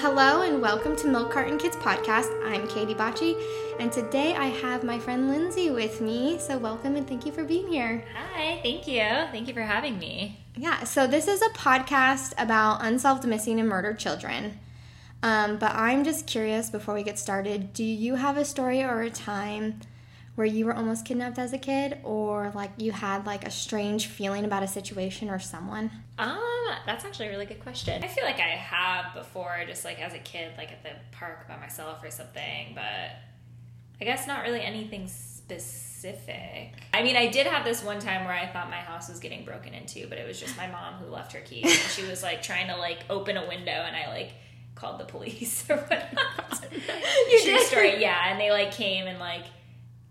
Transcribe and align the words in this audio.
Hello 0.00 0.40
and 0.40 0.62
welcome 0.62 0.96
to 0.96 1.08
Milk 1.08 1.30
Carton 1.30 1.58
Kids 1.58 1.76
Podcast. 1.76 2.32
I'm 2.42 2.66
Katie 2.68 2.94
Baci, 2.94 3.38
and 3.78 3.92
today 3.92 4.34
I 4.34 4.46
have 4.46 4.82
my 4.82 4.98
friend 4.98 5.28
Lindsey 5.28 5.70
with 5.70 6.00
me. 6.00 6.38
So, 6.38 6.56
welcome 6.56 6.96
and 6.96 7.06
thank 7.06 7.26
you 7.26 7.32
for 7.32 7.44
being 7.44 7.68
here. 7.68 8.02
Hi, 8.14 8.60
thank 8.62 8.88
you. 8.88 9.02
Thank 9.02 9.46
you 9.46 9.52
for 9.52 9.60
having 9.60 9.98
me. 9.98 10.40
Yeah, 10.56 10.84
so 10.84 11.06
this 11.06 11.28
is 11.28 11.42
a 11.42 11.50
podcast 11.50 12.32
about 12.38 12.82
unsolved 12.82 13.26
missing 13.26 13.60
and 13.60 13.68
murdered 13.68 13.98
children. 13.98 14.58
Um, 15.22 15.58
but 15.58 15.74
I'm 15.74 16.02
just 16.02 16.26
curious 16.26 16.70
before 16.70 16.94
we 16.94 17.02
get 17.02 17.18
started 17.18 17.74
do 17.74 17.84
you 17.84 18.14
have 18.14 18.38
a 18.38 18.46
story 18.46 18.82
or 18.82 19.02
a 19.02 19.10
time 19.10 19.80
where 20.34 20.46
you 20.46 20.64
were 20.64 20.74
almost 20.74 21.04
kidnapped 21.04 21.38
as 21.38 21.52
a 21.52 21.58
kid 21.58 21.98
or 22.04 22.52
like 22.54 22.70
you 22.78 22.92
had 22.92 23.26
like 23.26 23.46
a 23.46 23.50
strange 23.50 24.06
feeling 24.06 24.46
about 24.46 24.62
a 24.62 24.68
situation 24.68 25.28
or 25.28 25.38
someone? 25.38 25.90
Um, 26.18 26.59
that's 26.86 27.04
actually 27.04 27.28
a 27.28 27.30
really 27.30 27.46
good 27.46 27.60
question. 27.60 28.02
I 28.02 28.08
feel 28.08 28.24
like 28.24 28.40
I 28.40 28.56
have 28.56 29.14
before, 29.14 29.62
just 29.66 29.84
like 29.84 30.00
as 30.00 30.14
a 30.14 30.18
kid, 30.18 30.52
like 30.56 30.72
at 30.72 30.82
the 30.82 30.90
park 31.12 31.48
by 31.48 31.56
myself 31.56 32.02
or 32.04 32.10
something, 32.10 32.72
but 32.74 32.82
I 34.00 34.04
guess 34.04 34.26
not 34.26 34.42
really 34.42 34.60
anything 34.60 35.06
specific. 35.06 36.72
I 36.94 37.02
mean, 37.02 37.16
I 37.16 37.28
did 37.28 37.46
have 37.46 37.64
this 37.64 37.82
one 37.82 37.98
time 37.98 38.24
where 38.24 38.34
I 38.34 38.46
thought 38.46 38.70
my 38.70 38.76
house 38.76 39.08
was 39.08 39.20
getting 39.20 39.44
broken 39.44 39.74
into, 39.74 40.06
but 40.08 40.18
it 40.18 40.26
was 40.26 40.40
just 40.40 40.56
my 40.56 40.66
mom 40.66 40.94
who 40.94 41.06
left 41.10 41.32
her 41.32 41.40
keys. 41.40 41.64
And 41.64 41.90
she 41.90 42.04
was 42.04 42.22
like 42.22 42.42
trying 42.42 42.68
to 42.68 42.76
like 42.76 43.00
open 43.10 43.36
a 43.36 43.46
window, 43.46 43.70
and 43.70 43.94
I 43.94 44.08
like 44.08 44.32
called 44.74 44.98
the 44.98 45.04
police 45.04 45.64
or 45.70 45.76
whatnot. 45.76 46.64
You 46.72 47.40
True 47.42 47.52
did? 47.52 47.66
story, 47.66 48.00
yeah. 48.00 48.30
And 48.30 48.40
they 48.40 48.50
like 48.50 48.72
came 48.72 49.06
and 49.06 49.18
like 49.18 49.44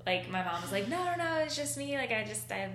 like 0.05 0.29
my 0.29 0.43
mom 0.43 0.61
was 0.61 0.71
like, 0.71 0.87
no, 0.87 1.03
no, 1.03 1.15
no, 1.15 1.37
it's 1.39 1.55
just 1.55 1.77
me. 1.77 1.97
Like 1.97 2.11
I 2.11 2.23
just 2.23 2.51
I 2.51 2.69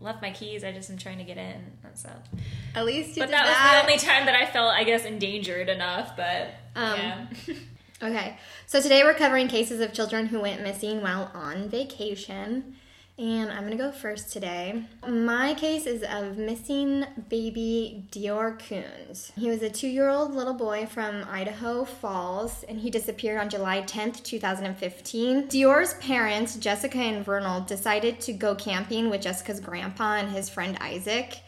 left 0.00 0.22
my 0.22 0.30
keys. 0.30 0.64
I 0.64 0.72
just 0.72 0.90
am 0.90 0.98
trying 0.98 1.18
to 1.18 1.24
get 1.24 1.36
in 1.36 1.72
and 1.96 2.12
stuff. 2.12 2.44
At 2.74 2.84
least 2.84 3.16
you 3.16 3.22
But 3.22 3.26
did 3.26 3.34
that, 3.34 3.46
that. 3.46 3.82
was 3.82 3.86
the 3.86 3.92
only 3.92 3.98
time 4.06 4.26
that 4.26 4.34
I 4.36 4.46
felt, 4.46 4.72
I 4.74 4.84
guess, 4.84 5.04
endangered 5.04 5.68
enough. 5.68 6.16
But 6.16 6.50
Um, 6.74 6.96
yeah, 6.98 7.26
Okay, 8.02 8.36
so 8.66 8.82
today 8.82 9.02
we're 9.04 9.14
covering 9.14 9.48
cases 9.48 9.80
of 9.80 9.92
children 9.94 10.26
who 10.26 10.40
went 10.40 10.62
missing 10.62 11.00
while 11.00 11.30
on 11.34 11.68
vacation. 11.70 12.76
And 13.18 13.50
I'm 13.50 13.62
gonna 13.64 13.76
go 13.76 13.90
first 13.90 14.30
today. 14.30 14.82
My 15.08 15.54
case 15.54 15.86
is 15.86 16.02
of 16.02 16.36
missing 16.36 17.06
baby 17.30 18.04
DeOrr 18.12 18.58
Kunz. 18.60 19.32
He 19.38 19.48
was 19.48 19.62
a 19.62 19.70
two 19.70 19.88
year 19.88 20.10
old 20.10 20.34
little 20.34 20.52
boy 20.52 20.84
from 20.84 21.24
Idaho 21.30 21.86
Falls, 21.86 22.62
and 22.68 22.78
he 22.78 22.90
disappeared 22.90 23.40
on 23.40 23.48
July 23.48 23.80
10th, 23.80 24.22
2015. 24.22 25.48
DeOrr's 25.48 25.94
parents, 25.94 26.56
Jessica 26.56 26.98
and 26.98 27.24
Vernal, 27.24 27.62
decided 27.62 28.20
to 28.20 28.34
go 28.34 28.54
camping 28.54 29.08
with 29.08 29.22
Jessica's 29.22 29.60
grandpa 29.60 30.16
and 30.16 30.28
his 30.28 30.50
friend 30.50 30.76
Isaac. 30.82 31.38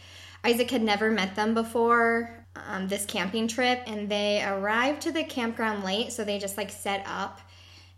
Isaac 0.48 0.70
had 0.70 0.82
never 0.82 1.10
met 1.10 1.34
them 1.36 1.52
before 1.52 2.46
um, 2.56 2.88
this 2.88 3.04
camping 3.04 3.48
trip, 3.48 3.82
and 3.86 4.08
they 4.08 4.42
arrived 4.42 5.02
to 5.02 5.12
the 5.12 5.22
campground 5.22 5.84
late, 5.84 6.10
so 6.10 6.24
they 6.24 6.38
just 6.38 6.56
like 6.56 6.70
set 6.70 7.04
up 7.06 7.40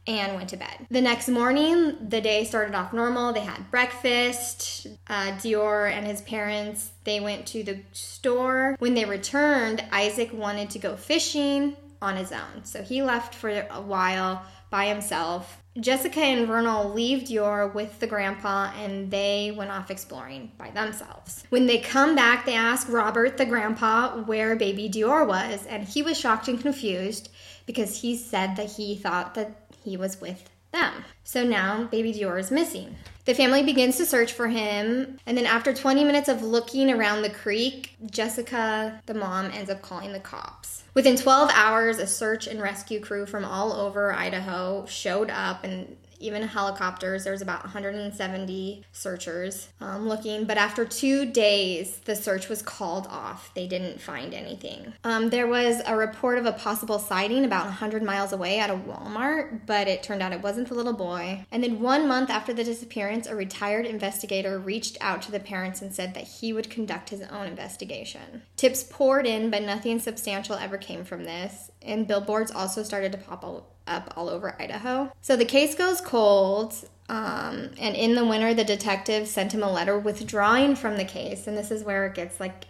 and 0.08 0.34
went 0.34 0.48
to 0.48 0.56
bed. 0.56 0.88
The 0.90 1.00
next 1.00 1.28
morning, 1.28 2.08
the 2.08 2.20
day 2.20 2.42
started 2.44 2.74
off 2.74 2.92
normal. 2.92 3.32
They 3.32 3.40
had 3.40 3.70
breakfast. 3.70 4.88
Uh, 5.06 5.30
DeOrr 5.42 5.92
and 5.92 6.04
his 6.04 6.22
parents 6.22 6.90
they 7.04 7.20
went 7.20 7.46
to 7.48 7.62
the 7.62 7.82
store. 7.92 8.74
When 8.80 8.94
they 8.94 9.04
returned, 9.04 9.84
Isaac 9.92 10.32
wanted 10.32 10.70
to 10.70 10.80
go 10.80 10.96
fishing 10.96 11.76
on 12.02 12.16
his 12.16 12.32
own, 12.32 12.64
so 12.64 12.82
he 12.82 13.00
left 13.00 13.32
for 13.32 13.50
a 13.50 13.80
while 13.80 14.44
by 14.70 14.86
himself. 14.86 15.62
Jessica 15.78 16.20
and 16.20 16.48
Vernal 16.48 16.92
leave 16.92 17.28
DeOrr 17.28 17.72
with 17.72 18.00
the 18.00 18.06
grandpa 18.06 18.72
and 18.76 19.10
they 19.10 19.54
went 19.56 19.70
off 19.70 19.90
exploring 19.90 20.50
by 20.58 20.70
themselves. 20.70 21.44
When 21.50 21.66
they 21.66 21.78
come 21.78 22.16
back, 22.16 22.44
they 22.44 22.54
ask 22.54 22.88
Robert, 22.88 23.36
the 23.36 23.46
grandpa, 23.46 24.16
where 24.22 24.56
baby 24.56 24.90
DeOrr 24.90 25.26
was, 25.26 25.66
and 25.66 25.84
he 25.84 26.02
was 26.02 26.18
shocked 26.18 26.48
and 26.48 26.60
confused 26.60 27.30
because 27.66 28.00
he 28.00 28.16
said 28.16 28.56
that 28.56 28.72
he 28.72 28.96
thought 28.96 29.34
that 29.34 29.68
he 29.84 29.96
was 29.96 30.20
with 30.20 30.50
them. 30.72 31.04
So 31.24 31.44
now 31.44 31.84
baby 31.84 32.12
DeOrr 32.12 32.40
is 32.40 32.50
missing. 32.50 32.96
The 33.26 33.34
family 33.34 33.62
begins 33.62 33.96
to 33.98 34.06
search 34.06 34.32
for 34.32 34.48
him, 34.48 35.18
and 35.26 35.36
then 35.36 35.46
after 35.46 35.74
20 35.74 36.04
minutes 36.04 36.28
of 36.28 36.42
looking 36.42 36.90
around 36.90 37.22
the 37.22 37.30
creek, 37.30 37.94
Jessica, 38.10 39.00
the 39.06 39.14
mom, 39.14 39.50
ends 39.52 39.70
up 39.70 39.82
calling 39.82 40.12
the 40.12 40.20
cops. 40.20 40.82
Within 40.94 41.16
12 41.16 41.50
hours, 41.54 41.98
a 41.98 42.06
search 42.06 42.46
and 42.46 42.60
rescue 42.60 42.98
crew 42.98 43.26
from 43.26 43.44
all 43.44 43.72
over 43.72 44.12
Idaho 44.12 44.86
showed 44.86 45.30
up 45.30 45.64
and 45.64 45.96
even 46.20 46.42
helicopters. 46.42 47.24
There 47.24 47.32
was 47.32 47.42
about 47.42 47.64
170 47.64 48.84
searchers 48.92 49.68
um, 49.80 50.08
looking, 50.08 50.44
but 50.44 50.58
after 50.58 50.84
two 50.84 51.26
days, 51.26 51.98
the 52.04 52.14
search 52.14 52.48
was 52.48 52.62
called 52.62 53.06
off. 53.08 53.52
They 53.54 53.66
didn't 53.66 54.00
find 54.00 54.34
anything. 54.34 54.92
Um, 55.02 55.30
there 55.30 55.46
was 55.46 55.80
a 55.86 55.96
report 55.96 56.38
of 56.38 56.46
a 56.46 56.52
possible 56.52 56.98
sighting 56.98 57.44
about 57.44 57.64
100 57.64 58.02
miles 58.02 58.32
away 58.32 58.58
at 58.58 58.70
a 58.70 58.74
Walmart, 58.74 59.66
but 59.66 59.88
it 59.88 60.02
turned 60.02 60.22
out 60.22 60.32
it 60.32 60.42
wasn't 60.42 60.68
the 60.68 60.74
little 60.74 60.92
boy. 60.92 61.44
And 61.50 61.64
then 61.64 61.80
one 61.80 62.06
month 62.06 62.30
after 62.30 62.52
the 62.52 62.64
disappearance, 62.64 63.26
a 63.26 63.34
retired 63.34 63.86
investigator 63.86 64.58
reached 64.58 64.98
out 65.00 65.22
to 65.22 65.32
the 65.32 65.40
parents 65.40 65.80
and 65.82 65.94
said 65.94 66.14
that 66.14 66.24
he 66.24 66.52
would 66.52 66.70
conduct 66.70 67.10
his 67.10 67.22
own 67.22 67.46
investigation. 67.46 68.42
Tips 68.56 68.84
poured 68.84 69.26
in, 69.26 69.50
but 69.50 69.62
nothing 69.62 69.98
substantial 69.98 70.56
ever 70.56 70.76
came 70.78 71.04
from 71.04 71.24
this. 71.24 71.70
And 71.82 72.06
billboards 72.06 72.50
also 72.50 72.82
started 72.82 73.12
to 73.12 73.18
pop 73.18 73.44
all- 73.44 73.66
up 73.90 74.14
all 74.16 74.28
over 74.28 74.56
Idaho. 74.60 75.12
So 75.20 75.36
the 75.36 75.44
case 75.44 75.74
goes 75.74 76.00
cold. 76.00 76.74
Um, 77.08 77.72
and 77.78 77.96
in 77.96 78.14
the 78.14 78.24
winter, 78.24 78.54
the 78.54 78.64
detective 78.64 79.26
sent 79.26 79.52
him 79.52 79.64
a 79.64 79.70
letter 79.70 79.98
withdrawing 79.98 80.76
from 80.76 80.96
the 80.96 81.04
case. 81.04 81.46
And 81.46 81.58
this 81.58 81.70
is 81.70 81.82
where 81.82 82.06
it 82.06 82.14
gets 82.14 82.38
like 82.38 82.66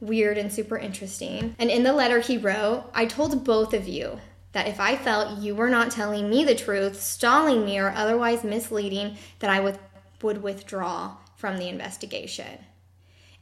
weird 0.00 0.38
and 0.38 0.52
super 0.52 0.78
interesting. 0.78 1.54
And 1.58 1.70
in 1.70 1.82
the 1.82 1.92
letter, 1.92 2.20
he 2.20 2.38
wrote, 2.38 2.90
I 2.94 3.06
told 3.06 3.44
both 3.44 3.74
of 3.74 3.86
you 3.86 4.18
that 4.52 4.66
if 4.66 4.80
I 4.80 4.96
felt 4.96 5.38
you 5.38 5.54
were 5.54 5.68
not 5.68 5.90
telling 5.90 6.30
me 6.30 6.42
the 6.44 6.54
truth, 6.54 7.00
stalling 7.00 7.64
me, 7.66 7.78
or 7.78 7.90
otherwise 7.90 8.42
misleading, 8.42 9.18
that 9.40 9.50
I 9.50 9.60
would, 9.60 9.78
would 10.22 10.42
withdraw 10.42 11.16
from 11.36 11.58
the 11.58 11.68
investigation. 11.68 12.64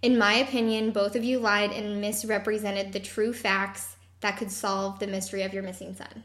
In 0.03 0.19
my 0.19 0.35
opinion, 0.35 0.91
both 0.91 1.15
of 1.15 1.23
you 1.23 1.39
lied 1.39 1.71
and 1.71 2.01
misrepresented 2.01 2.93
the 2.93 3.01
true 3.01 3.33
facts 3.33 3.97
that 4.21 4.37
could 4.37 4.51
solve 4.51 4.99
the 4.99 5.07
mystery 5.07 5.43
of 5.43 5.55
your 5.55 5.63
missing 5.63 5.95
son. 5.95 6.25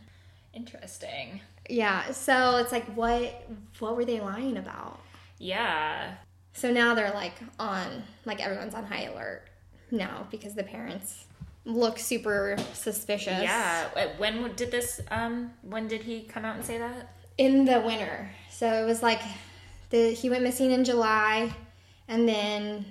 Interesting. 0.60 1.42
Yeah, 1.70 2.12
so 2.12 2.58
it's 2.58 2.72
like 2.72 2.86
what 2.96 3.48
what 3.80 3.96
were 3.96 4.06
they 4.06 4.20
lying 4.20 4.58
about? 4.58 5.00
Yeah, 5.38 6.16
So 6.54 6.72
now 6.72 6.94
they're 6.96 7.12
like 7.14 7.34
on 7.60 8.04
like 8.26 8.42
everyone's 8.44 8.74
on 8.76 8.86
high 8.86 9.04
alert 9.04 9.44
now 9.92 10.28
because 10.32 10.54
the 10.56 10.64
parents 10.64 11.26
look 11.66 11.98
super 12.00 12.58
suspicious. 12.74 13.42
yeah. 13.42 13.88
When 14.18 14.54
did 14.56 14.72
this? 14.72 15.00
Um, 15.12 15.52
when 15.62 15.88
did 15.88 16.02
he 16.02 16.22
come 16.24 16.44
out 16.46 16.56
and 16.56 16.66
say 16.66 16.78
that? 16.80 17.14
In 17.38 17.66
the 17.66 17.80
winter. 17.80 18.30
So 18.52 18.68
it 18.68 18.86
was 18.86 19.02
like 19.02 19.22
the 19.92 20.12
he 20.12 20.30
went 20.30 20.44
missing 20.44 20.72
in 20.72 20.84
July 20.84 21.54
and 22.08 22.28
then 22.28 22.86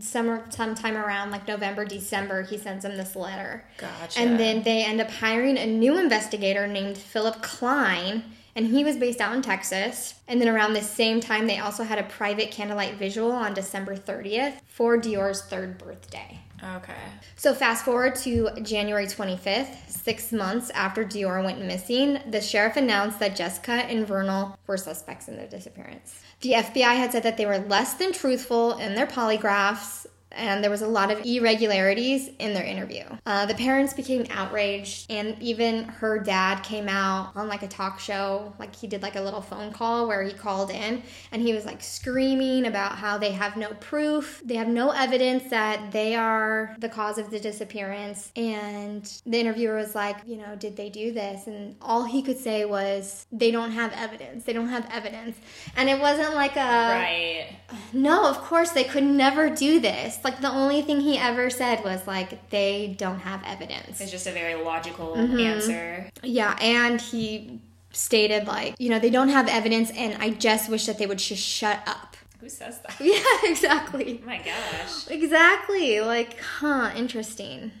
summer 0.00 0.44
sometime 0.50 0.96
around 0.96 1.30
like 1.30 1.48
November, 1.48 1.84
December, 1.84 2.42
he 2.42 2.58
sends 2.58 2.84
them 2.84 2.96
this 2.96 3.16
letter. 3.16 3.64
Gotcha. 3.78 4.20
And 4.20 4.38
then 4.38 4.62
they 4.62 4.84
end 4.84 5.00
up 5.00 5.10
hiring 5.10 5.56
a 5.56 5.66
new 5.66 5.98
investigator 5.98 6.66
named 6.66 6.98
Philip 6.98 7.42
Klein, 7.42 8.24
and 8.54 8.66
he 8.66 8.84
was 8.84 8.96
based 8.96 9.20
out 9.20 9.34
in 9.34 9.42
Texas. 9.42 10.14
And 10.26 10.40
then 10.40 10.48
around 10.48 10.74
the 10.74 10.82
same 10.82 11.20
time, 11.20 11.46
they 11.46 11.58
also 11.58 11.84
had 11.84 11.98
a 11.98 12.04
private 12.04 12.50
candlelight 12.50 12.94
visual 12.94 13.32
on 13.32 13.54
December 13.54 13.96
30th 13.96 14.54
for 14.66 14.98
DeOrr's 14.98 15.42
third 15.42 15.78
birthday. 15.78 16.40
Okay. 16.62 16.92
So 17.36 17.54
fast 17.54 17.84
forward 17.84 18.16
to 18.16 18.50
January 18.62 19.06
25th, 19.06 19.88
six 19.88 20.32
months 20.32 20.70
after 20.70 21.04
DeOrr 21.04 21.44
went 21.44 21.64
missing, 21.64 22.18
the 22.28 22.40
sheriff 22.40 22.76
announced 22.76 23.20
that 23.20 23.36
Jessica 23.36 23.72
and 23.72 24.06
Vernal 24.06 24.58
were 24.66 24.76
suspects 24.76 25.28
in 25.28 25.36
their 25.36 25.46
disappearance. 25.46 26.20
The 26.40 26.52
FBI 26.52 26.96
had 26.96 27.12
said 27.12 27.22
that 27.22 27.36
they 27.36 27.46
were 27.46 27.58
less 27.58 27.94
than 27.94 28.12
truthful 28.12 28.76
in 28.78 28.94
their 28.94 29.06
polygraphs, 29.06 30.06
and 30.32 30.62
there 30.62 30.70
was 30.70 30.82
a 30.82 30.88
lot 30.88 31.10
of 31.10 31.24
irregularities 31.24 32.30
in 32.38 32.54
their 32.54 32.64
interview. 32.64 33.04
Uh, 33.26 33.46
the 33.46 33.54
parents 33.54 33.94
became 33.94 34.26
outraged, 34.30 35.10
and 35.10 35.36
even 35.40 35.84
her 35.84 36.18
dad 36.18 36.62
came 36.62 36.88
out 36.88 37.32
on 37.34 37.48
like 37.48 37.62
a 37.62 37.68
talk 37.68 37.98
show. 37.98 38.52
Like 38.58 38.74
he 38.74 38.86
did 38.86 39.02
like 39.02 39.16
a 39.16 39.20
little 39.20 39.40
phone 39.40 39.72
call 39.72 40.06
where 40.06 40.22
he 40.22 40.32
called 40.32 40.70
in 40.70 41.02
and 41.32 41.42
he 41.42 41.52
was 41.52 41.64
like 41.64 41.82
screaming 41.82 42.66
about 42.66 42.96
how 42.96 43.18
they 43.18 43.32
have 43.32 43.56
no 43.56 43.70
proof, 43.74 44.42
they 44.44 44.56
have 44.56 44.68
no 44.68 44.90
evidence 44.90 45.44
that 45.50 45.92
they 45.92 46.14
are 46.14 46.76
the 46.78 46.88
cause 46.88 47.18
of 47.18 47.30
the 47.30 47.40
disappearance. 47.40 48.30
And 48.36 49.04
the 49.26 49.38
interviewer 49.38 49.76
was 49.76 49.94
like, 49.94 50.16
you 50.26 50.36
know, 50.36 50.56
did 50.56 50.76
they 50.76 50.90
do 50.90 51.12
this? 51.12 51.46
And 51.46 51.76
all 51.80 52.04
he 52.04 52.22
could 52.22 52.38
say 52.38 52.64
was, 52.64 53.26
they 53.32 53.50
don't 53.50 53.72
have 53.72 53.92
evidence. 53.92 54.44
They 54.44 54.52
don't 54.52 54.68
have 54.68 54.88
evidence. 54.92 55.36
And 55.76 55.88
it 55.88 56.00
wasn't 56.00 56.34
like 56.34 56.56
a. 56.56 56.58
right. 56.58 57.46
No, 57.92 58.28
of 58.28 58.38
course 58.38 58.70
they 58.70 58.84
could 58.84 59.04
never 59.04 59.50
do 59.50 59.80
this. 59.80 60.17
Like 60.24 60.40
the 60.40 60.50
only 60.50 60.82
thing 60.82 61.00
he 61.00 61.18
ever 61.18 61.50
said 61.50 61.82
was 61.84 62.06
like 62.06 62.50
they 62.50 62.94
don't 62.98 63.20
have 63.20 63.42
evidence. 63.44 64.00
It's 64.00 64.10
just 64.10 64.26
a 64.26 64.32
very 64.32 64.54
logical 64.54 65.14
Mm-hmm. 65.16 65.38
answer. 65.40 66.10
Yeah, 66.22 66.56
and 66.60 67.00
he 67.00 67.60
stated 67.92 68.46
like, 68.46 68.74
you 68.78 68.90
know, 68.90 68.98
they 68.98 69.10
don't 69.10 69.28
have 69.30 69.48
evidence 69.48 69.90
and 69.90 70.20
I 70.22 70.30
just 70.30 70.68
wish 70.70 70.86
that 70.86 70.98
they 70.98 71.06
would 71.06 71.18
just 71.18 71.42
shut 71.42 71.80
up. 71.86 72.16
Who 72.40 72.48
says 72.48 72.80
that? 72.82 72.94
Yeah, 73.00 73.50
exactly. 73.50 74.20
Oh 74.22 74.26
my 74.26 74.38
gosh. 74.38 75.08
Exactly. 75.10 76.00
Like, 76.00 76.38
huh, 76.40 76.92
interesting. 76.96 77.72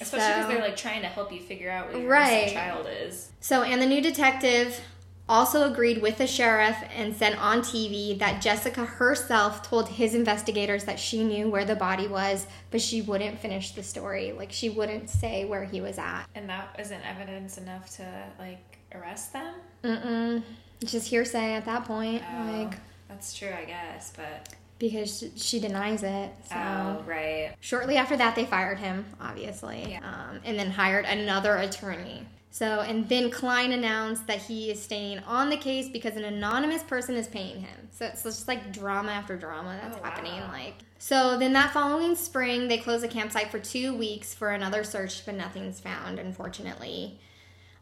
Especially 0.00 0.28
because 0.28 0.42
So- 0.44 0.48
they're 0.48 0.60
like 0.68 0.76
trying 0.76 1.00
to 1.02 1.08
help 1.08 1.32
you 1.32 1.40
figure 1.40 1.70
out 1.70 1.92
what 1.92 2.00
your 2.02 2.10
Right. 2.10 2.52
child 2.52 2.86
is. 2.88 3.30
So, 3.40 3.62
and 3.62 3.80
the 3.80 3.86
new 3.86 4.00
detective 4.02 4.80
also 5.28 5.70
agreed 5.70 6.00
with 6.02 6.18
the 6.18 6.26
sheriff 6.26 6.76
and 6.94 7.14
said 7.16 7.34
on 7.36 7.60
TV 7.60 8.18
that 8.18 8.40
Jessica 8.40 8.84
herself 8.84 9.62
told 9.62 9.88
his 9.88 10.14
investigators 10.14 10.84
that 10.84 10.98
she 11.00 11.24
knew 11.24 11.48
where 11.48 11.64
the 11.64 11.74
body 11.76 12.06
was, 12.06 12.46
but 12.70 12.80
she 12.80 13.02
wouldn't 13.02 13.38
finish 13.40 13.72
the 13.72 13.82
story. 13.82 14.32
Like, 14.32 14.52
she 14.52 14.68
wouldn't 14.70 15.10
say 15.10 15.44
where 15.44 15.64
he 15.64 15.80
was 15.80 15.98
at. 15.98 16.26
And 16.34 16.48
that 16.48 16.76
isn't 16.78 17.02
evidence 17.04 17.58
enough 17.58 17.90
to 17.96 18.06
like 18.38 18.78
arrest 18.94 19.32
them. 19.32 19.54
Mm-mm. 19.82 20.42
Just 20.84 21.08
hearsay 21.08 21.54
at 21.54 21.64
that 21.64 21.84
point. 21.86 22.22
Oh, 22.32 22.52
Like, 22.52 22.78
that's 23.08 23.34
true, 23.36 23.50
I 23.56 23.64
guess. 23.64 24.12
But 24.16 24.54
because 24.78 25.18
she- 25.18 25.32
she 25.36 25.58
denies 25.60 26.02
it. 26.02 26.30
So. 26.50 26.54
oh, 26.56 27.02
right. 27.06 27.54
Shortly 27.60 27.96
after 27.96 28.16
that, 28.18 28.34
they 28.36 28.44
fired 28.44 28.78
him, 28.78 29.06
obviously, 29.20 29.86
Yeah. 29.92 30.00
um, 30.04 30.40
and 30.44 30.58
then 30.58 30.70
hired 30.70 31.04
another 31.06 31.56
attorney. 31.56 32.26
So, 32.56 32.80
and 32.80 33.06
then 33.06 33.30
Klein 33.30 33.72
announced 33.72 34.26
that 34.28 34.38
he 34.38 34.70
is 34.70 34.82
staying 34.82 35.18
on 35.26 35.50
the 35.50 35.58
case 35.58 35.90
because 35.90 36.16
an 36.16 36.24
anonymous 36.24 36.82
person 36.82 37.14
is 37.14 37.28
paying 37.28 37.60
him. 37.60 37.88
So 37.90 38.06
it's 38.06 38.22
just 38.22 38.48
like 38.48 38.72
drama 38.72 39.12
after 39.12 39.36
drama 39.36 39.78
that's 39.82 39.98
Oh, 39.98 40.00
wow. 40.00 40.08
happening. 40.08 40.40
Like, 40.50 40.76
so 40.98 41.36
then 41.38 41.52
that 41.52 41.74
following 41.74 42.16
spring, 42.16 42.66
they 42.68 42.78
closed 42.78 43.04
the 43.04 43.08
campsite 43.08 43.50
for 43.50 43.58
two 43.58 43.94
weeks 43.94 44.32
for 44.32 44.52
another 44.52 44.84
search, 44.84 45.26
but 45.26 45.34
nothing's 45.34 45.80
found, 45.80 46.18
unfortunately. 46.18 47.20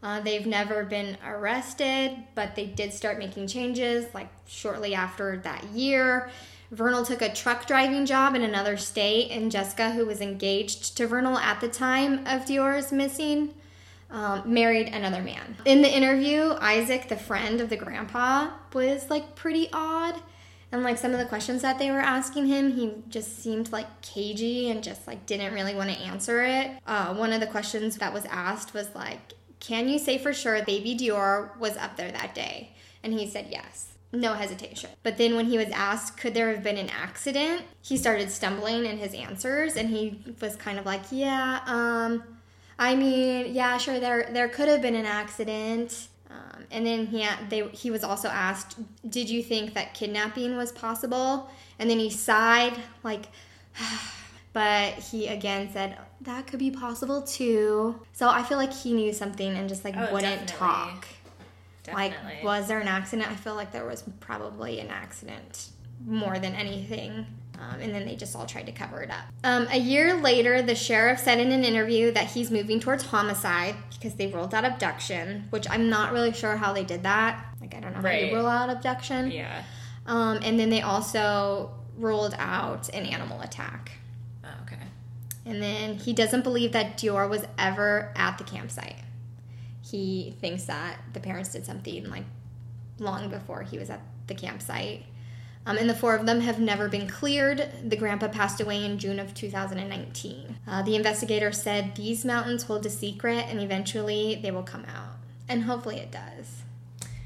Uh, 0.02 0.18
they've 0.22 0.44
never 0.44 0.82
been 0.82 1.18
arrested, 1.24 2.16
but 2.34 2.56
they 2.56 2.66
did 2.66 2.92
start 2.92 3.16
making 3.16 3.46
changes 3.46 4.12
like 4.12 4.28
shortly 4.48 4.92
after 4.92 5.36
that 5.44 5.62
year. 5.66 6.30
Vernal 6.72 7.04
took 7.04 7.22
a 7.22 7.32
truck 7.32 7.68
driving 7.68 8.06
job 8.06 8.34
in 8.34 8.42
another 8.42 8.76
state, 8.76 9.30
and 9.30 9.52
Jessica, 9.52 9.92
who 9.92 10.04
was 10.04 10.20
engaged 10.20 10.96
to 10.96 11.06
Vernal 11.06 11.38
at 11.38 11.60
the 11.60 11.68
time 11.68 12.26
of 12.26 12.44
DeOrr's 12.44 12.90
missing, 12.90 13.54
um, 14.14 14.42
married 14.46 14.88
another 14.88 15.20
man. 15.20 15.56
In 15.64 15.82
the 15.82 15.92
interview, 15.92 16.54
Isaac, 16.60 17.08
the 17.08 17.16
friend 17.16 17.60
of 17.60 17.68
the 17.68 17.76
grandpa, 17.76 18.50
was 18.72 19.10
like 19.10 19.34
pretty 19.34 19.68
odd. 19.72 20.14
And 20.70 20.84
like 20.84 20.98
some 20.98 21.12
of 21.12 21.18
the 21.18 21.26
questions 21.26 21.62
that 21.62 21.80
they 21.80 21.90
were 21.90 21.98
asking 21.98 22.46
him, 22.46 22.72
he 22.72 22.94
just 23.08 23.40
seemed 23.42 23.72
like 23.72 24.02
cagey 24.02 24.70
and 24.70 24.82
just 24.84 25.06
like 25.08 25.26
didn't 25.26 25.52
really 25.52 25.74
want 25.74 25.90
to 25.90 25.98
answer 25.98 26.44
it. 26.44 26.70
Uh, 26.86 27.12
one 27.14 27.32
of 27.32 27.40
the 27.40 27.46
questions 27.48 27.96
that 27.96 28.14
was 28.14 28.24
asked 28.26 28.72
was 28.72 28.88
like, 28.94 29.34
Can 29.58 29.88
you 29.88 29.98
say 29.98 30.16
for 30.16 30.32
sure 30.32 30.64
baby 30.64 30.96
DeOrr 30.96 31.58
was 31.58 31.76
up 31.76 31.96
there 31.96 32.12
that 32.12 32.36
day? 32.36 32.70
And 33.02 33.12
he 33.12 33.28
said 33.28 33.48
yes. 33.50 33.94
No 34.12 34.34
hesitation. 34.34 34.90
But 35.02 35.18
then 35.18 35.34
when 35.34 35.46
he 35.46 35.58
was 35.58 35.70
asked, 35.70 36.18
could 36.18 36.34
there 36.34 36.54
have 36.54 36.62
been 36.62 36.78
an 36.78 36.88
accident? 36.88 37.62
He 37.82 37.96
started 37.96 38.30
stumbling 38.30 38.86
in 38.86 38.98
his 38.98 39.12
answers 39.12 39.76
and 39.76 39.90
he 39.90 40.22
was 40.40 40.54
kind 40.54 40.78
of 40.78 40.86
like, 40.86 41.02
yeah, 41.10 41.60
um, 41.66 42.22
I 42.78 42.94
mean, 42.94 43.54
yeah, 43.54 43.76
sure, 43.78 44.00
there 44.00 44.28
there 44.32 44.48
could 44.48 44.68
have 44.68 44.82
been 44.82 44.94
an 44.96 45.06
accident. 45.06 46.08
Um, 46.30 46.64
and 46.70 46.84
then 46.86 47.06
he 47.06 47.26
they 47.48 47.68
he 47.68 47.90
was 47.90 48.02
also 48.02 48.28
asked, 48.28 48.76
"Did 49.08 49.28
you 49.30 49.42
think 49.42 49.74
that 49.74 49.94
kidnapping 49.94 50.56
was 50.56 50.72
possible?" 50.72 51.50
And 51.78 51.88
then 51.88 51.98
he 51.98 52.10
sighed, 52.10 52.74
like, 53.02 53.26
but 54.52 54.94
he 54.94 55.28
again 55.28 55.70
said 55.72 55.98
that 56.22 56.46
could 56.46 56.58
be 56.58 56.70
possible 56.70 57.22
too. 57.22 58.00
So 58.12 58.28
I 58.28 58.42
feel 58.42 58.58
like 58.58 58.72
he 58.72 58.92
knew 58.92 59.12
something 59.12 59.56
and 59.56 59.68
just 59.68 59.84
like 59.84 59.94
Oh, 59.96 60.12
wouldn't 60.12 60.46
definitely. 60.46 60.56
talk. 60.56 61.06
Definitely. 61.84 62.34
Like, 62.36 62.44
was 62.44 62.66
there 62.68 62.80
an 62.80 62.88
accident? 62.88 63.30
I 63.30 63.34
feel 63.34 63.54
like 63.54 63.70
there 63.72 63.84
was 63.86 64.02
probably 64.20 64.80
an 64.80 64.88
accident 64.88 65.68
more 66.06 66.38
than 66.38 66.54
anything. 66.54 67.26
Um, 67.58 67.80
and 67.80 67.94
then 67.94 68.04
they 68.04 68.16
just 68.16 68.34
all 68.34 68.46
tried 68.46 68.66
to 68.66 68.72
cover 68.72 69.02
it 69.02 69.10
up. 69.10 69.24
Um, 69.44 69.66
a 69.70 69.78
year 69.78 70.14
later, 70.20 70.60
the 70.60 70.74
sheriff 70.74 71.20
said 71.20 71.38
in 71.38 71.52
an 71.52 71.64
interview 71.64 72.10
that 72.12 72.26
he's 72.32 72.50
moving 72.50 72.80
towards 72.80 73.04
homicide 73.04 73.76
because 73.92 74.14
they 74.14 74.26
ruled 74.26 74.52
out 74.54 74.64
abduction, 74.64 75.46
which 75.50 75.68
I'm 75.70 75.88
not 75.88 76.12
really 76.12 76.32
sure 76.32 76.56
how 76.56 76.72
they 76.72 76.82
did 76.84 77.04
that. 77.04 77.44
Like, 77.60 77.74
I 77.74 77.80
don't 77.80 77.92
know 77.92 77.98
how 77.98 78.04
Right. 78.04 78.30
you 78.30 78.36
rule 78.36 78.46
out 78.48 78.70
abduction. 78.70 79.30
yeah. 79.30 79.62
Um, 80.06 80.40
and 80.42 80.58
then 80.58 80.68
they 80.68 80.82
also 80.82 81.70
ruled 81.96 82.34
out 82.38 82.88
an 82.90 83.06
animal 83.06 83.40
attack. 83.40 83.92
Oh, 84.44 84.48
okay. 84.64 84.82
And 85.46 85.62
then 85.62 85.94
he 85.94 86.12
doesn't 86.12 86.42
believe 86.42 86.72
that 86.72 86.98
DeOrr 86.98 87.28
was 87.30 87.44
ever 87.56 88.12
at 88.16 88.36
the 88.36 88.44
campsite. 88.44 88.96
He 89.82 90.34
thinks 90.40 90.64
that 90.64 90.98
the 91.12 91.20
parents 91.20 91.50
did 91.52 91.64
something 91.66 92.08
like 92.10 92.24
long 92.98 93.28
before 93.28 93.62
he 93.62 93.78
was 93.78 93.90
at 93.90 94.00
the 94.26 94.34
campsite. 94.34 95.04
Um, 95.66 95.78
and 95.78 95.88
the 95.88 95.94
four 95.94 96.14
of 96.14 96.26
them 96.26 96.40
have 96.40 96.58
never 96.60 96.88
been 96.88 97.08
cleared. 97.08 97.68
The 97.88 97.96
grandpa 97.96 98.28
passed 98.28 98.60
away 98.60 98.84
in 98.84 98.98
June 98.98 99.18
of 99.18 99.32
2019. 99.34 100.56
Uh, 100.68 100.82
the 100.82 100.94
investigator 100.94 101.52
said 101.52 101.96
these 101.96 102.24
mountains 102.24 102.64
hold 102.64 102.84
a 102.84 102.90
secret 102.90 103.46
and 103.48 103.60
eventually 103.60 104.38
they 104.42 104.50
will 104.50 104.62
come 104.62 104.84
out. 104.84 105.16
And 105.48 105.62
hopefully 105.62 105.96
it 105.98 106.10
does. 106.10 106.62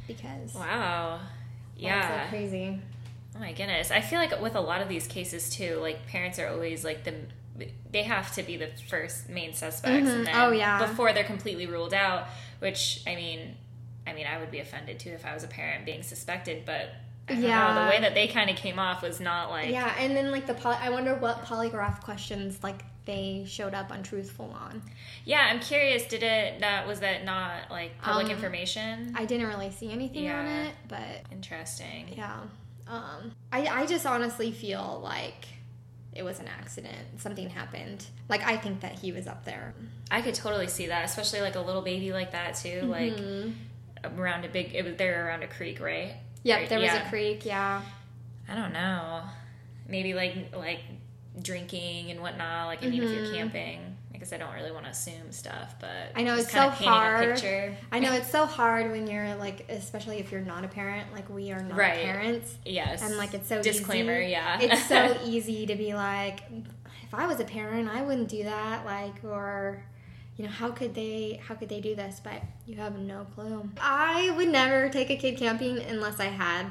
Because 0.06 0.54
Wow. 0.54 1.20
Yeah. 1.76 2.24
so 2.24 2.30
crazy. 2.30 2.78
Oh 3.36 3.40
my 3.40 3.52
goodness. 3.52 3.90
I 3.90 4.00
feel 4.00 4.18
like 4.18 4.40
with 4.40 4.54
a 4.54 4.60
lot 4.60 4.80
of 4.82 4.88
these 4.88 5.06
cases 5.06 5.50
too, 5.50 5.76
like 5.80 6.06
parents 6.06 6.38
are 6.38 6.48
always 6.48 6.84
like 6.84 7.04
the 7.04 7.14
they 7.90 8.04
have 8.04 8.32
to 8.36 8.44
be 8.44 8.56
the 8.56 8.68
first 8.88 9.28
main 9.28 9.52
suspects 9.52 10.08
and 10.08 10.24
then 10.26 10.32
Oh, 10.36 10.52
yeah. 10.52 10.78
before 10.86 11.12
they're 11.12 11.24
completely 11.24 11.66
ruled 11.66 11.92
out, 11.92 12.28
which 12.60 13.02
I 13.06 13.16
mean 13.16 13.56
I 14.06 14.12
mean 14.12 14.26
I 14.26 14.38
would 14.38 14.52
be 14.52 14.60
offended 14.60 15.00
too 15.00 15.10
if 15.10 15.26
I 15.26 15.34
was 15.34 15.42
a 15.42 15.48
parent 15.48 15.84
being 15.84 16.04
suspected, 16.04 16.62
but 16.64 16.90
Don't 17.28 17.40
know, 17.42 17.46
Yeah. 17.48 17.84
the 17.84 17.90
way 17.90 18.00
that 18.00 18.14
they 18.14 18.26
kind 18.28 18.48
of 18.50 18.56
came 18.56 18.78
off 18.78 19.02
was 19.02 19.20
not 19.20 19.50
like 19.50 19.70
Yeah, 19.70 19.92
and 19.98 20.16
then 20.16 20.30
like 20.30 20.46
the 20.46 20.54
poly- 20.54 20.78
I 20.80 20.90
wonder 20.90 21.14
what 21.14 21.44
polygraph 21.44 22.00
questions 22.02 22.62
like 22.62 22.84
they 23.04 23.44
showed 23.48 23.72
up 23.74 23.90
untruthful 23.90 24.54
on. 24.58 24.82
Yeah, 25.24 25.46
I'm 25.50 25.60
curious. 25.60 26.04
Did 26.06 26.22
it 26.22 26.60
not? 26.60 26.86
Was 26.86 27.00
that 27.00 27.24
not 27.24 27.70
like 27.70 27.98
public 28.02 28.26
Um, 28.26 28.32
information? 28.32 29.14
I 29.16 29.24
didn't 29.24 29.46
really 29.46 29.70
see 29.70 29.90
anything 29.90 30.30
on 30.30 30.46
it, 30.46 30.74
but 30.88 31.22
Interesting. 31.32 32.08
yeah. 32.16 32.40
Um, 32.86 33.32
I 33.52 33.66
I 33.66 33.86
just 33.86 34.04
honestly 34.06 34.52
feel 34.52 35.00
like 35.02 35.46
it 36.14 36.22
was 36.22 36.40
an 36.40 36.48
accident. 36.48 37.20
Something 37.20 37.48
happened. 37.50 38.04
Like 38.28 38.42
I 38.46 38.56
think 38.56 38.80
that 38.80 38.98
he 38.98 39.12
was 39.12 39.26
up 39.26 39.44
there. 39.44 39.74
I 40.10 40.20
could 40.22 40.34
totally 40.34 40.66
see 40.68 40.86
that, 40.88 41.04
especially 41.04 41.40
like 41.42 41.54
a 41.54 41.60
little 41.60 41.82
baby 41.82 42.12
like 42.12 42.32
that 42.32 42.56
too, 42.56 42.82
like 42.82 43.14
around 44.04 44.44
a 44.44 44.48
big. 44.48 44.74
It 44.74 44.84
was 44.84 44.96
they 44.96 45.06
were 45.08 45.24
around 45.24 45.42
a 45.42 45.48
creek, 45.48 45.80
right? 45.80 46.14
Yep, 46.42 46.68
there 46.68 46.78
was 46.78 46.86
yeah. 46.86 47.06
a 47.06 47.10
creek. 47.10 47.44
Yeah. 47.44 47.82
I 48.48 48.54
don't 48.54 48.72
know. 48.72 49.22
Maybe 49.88 50.14
like 50.14 50.54
like 50.56 50.80
drinking 51.40 52.10
and 52.10 52.20
whatnot. 52.20 52.66
Like 52.66 52.82
I 52.84 52.88
mean, 52.88 53.02
if 53.02 53.10
you're 53.10 53.32
camping, 53.34 53.96
I 54.14 54.18
guess 54.18 54.32
I 54.32 54.38
don't 54.38 54.52
really 54.54 54.72
want 54.72 54.84
to 54.84 54.90
assume 54.90 55.30
stuff, 55.30 55.74
but 55.80 55.88
Mm-hmm. 55.88 56.18
I 56.18 56.22
know, 56.22 56.34
it's 56.36 56.50
so 56.50 56.68
hard. 56.68 57.28
A 57.28 57.32
picture. 57.32 57.76
I 57.92 57.98
know 58.00 58.12
it's 58.12 58.30
so 58.30 58.46
hard 58.46 58.90
when 58.90 59.06
you're 59.06 59.34
like, 59.36 59.66
especially 59.68 60.18
if 60.18 60.32
you're 60.32 60.40
not 60.40 60.64
a 60.64 60.68
parent. 60.68 61.12
Like 61.12 61.28
we 61.30 61.52
are 61.52 61.62
not 61.62 61.76
Right. 61.76 62.02
parents. 62.02 62.56
Yes. 62.64 63.02
And 63.02 63.16
like 63.16 63.34
it's 63.34 63.48
so 63.48 63.62
disclaimer. 63.62 64.20
easy. 64.20 64.32
Yeah. 64.32 64.60
it's 64.60 64.86
so 64.86 65.16
easy 65.24 65.66
to 65.66 65.74
be 65.76 65.94
like, 65.94 66.40
if 67.02 67.14
I 67.14 67.26
was 67.26 67.40
a 67.40 67.44
parent, 67.44 67.88
I 67.88 68.02
wouldn't 68.02 68.28
do 68.28 68.44
that. 68.44 68.84
Like, 68.84 69.22
or 69.24 69.82
you 70.38 70.44
know, 70.44 70.50
how 70.50 70.70
could 70.70 70.94
they? 70.94 71.40
How 71.46 71.54
could 71.56 71.68
they 71.68 71.80
do 71.80 71.94
this? 71.94 72.20
But 72.22 72.40
you 72.64 72.76
have 72.76 72.96
no 72.98 73.26
clue. 73.34 73.68
I 73.80 74.30
would 74.36 74.48
never 74.48 74.88
take 74.88 75.10
a 75.10 75.16
kid 75.16 75.36
camping 75.36 75.78
unless 75.80 76.20
I 76.20 76.26
had 76.26 76.66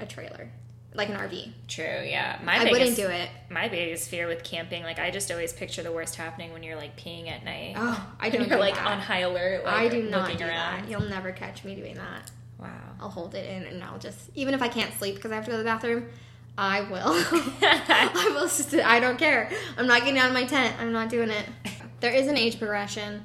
a 0.00 0.06
trailer, 0.06 0.50
like 0.94 1.10
an 1.10 1.16
RV. 1.16 1.52
True. 1.68 1.84
Yeah. 1.84 2.38
My 2.42 2.54
I 2.54 2.64
biggest, 2.64 2.72
wouldn't 2.80 2.96
do 2.96 3.06
it. 3.08 3.28
My 3.50 3.68
biggest 3.68 4.08
fear 4.08 4.26
with 4.26 4.42
camping, 4.42 4.82
like 4.84 4.98
I 4.98 5.10
just 5.10 5.30
always 5.30 5.52
picture 5.52 5.82
the 5.82 5.92
worst 5.92 6.16
happening 6.16 6.52
when 6.54 6.62
you're 6.62 6.76
like 6.76 6.98
peeing 6.98 7.30
at 7.30 7.44
night. 7.44 7.74
Oh, 7.76 8.10
I 8.18 8.30
don't 8.30 8.48
you're 8.48 8.56
do 8.56 8.60
like 8.60 8.74
that. 8.76 8.86
on 8.86 8.98
high 8.98 9.20
alert. 9.20 9.64
Like, 9.66 9.74
I 9.74 9.88
do 9.88 10.02
not 10.02 10.36
do 10.38 10.44
around. 10.44 10.82
that. 10.84 10.88
You'll 10.90 11.02
never 11.08 11.30
catch 11.30 11.62
me 11.62 11.74
doing 11.74 11.96
that. 11.96 12.30
Wow. 12.58 12.68
I'll 13.00 13.10
hold 13.10 13.34
it 13.34 13.44
in 13.48 13.64
and 13.64 13.84
I'll 13.84 13.98
just, 13.98 14.18
even 14.34 14.54
if 14.54 14.62
I 14.62 14.68
can't 14.68 14.92
sleep 14.94 15.14
because 15.16 15.30
I 15.30 15.34
have 15.34 15.44
to 15.44 15.50
go 15.50 15.56
to 15.58 15.62
the 15.62 15.68
bathroom, 15.68 16.06
I 16.56 16.80
will. 16.82 16.90
I 17.62 18.30
will. 18.34 18.46
just, 18.48 18.74
I 18.74 18.98
don't 18.98 19.18
care. 19.18 19.50
I'm 19.76 19.86
not 19.86 20.00
getting 20.00 20.18
out 20.18 20.28
of 20.28 20.34
my 20.34 20.44
tent. 20.44 20.74
I'm 20.80 20.92
not 20.92 21.10
doing 21.10 21.28
it. 21.30 21.46
There 22.00 22.12
is 22.12 22.26
an 22.28 22.36
age 22.36 22.58
progression. 22.58 23.22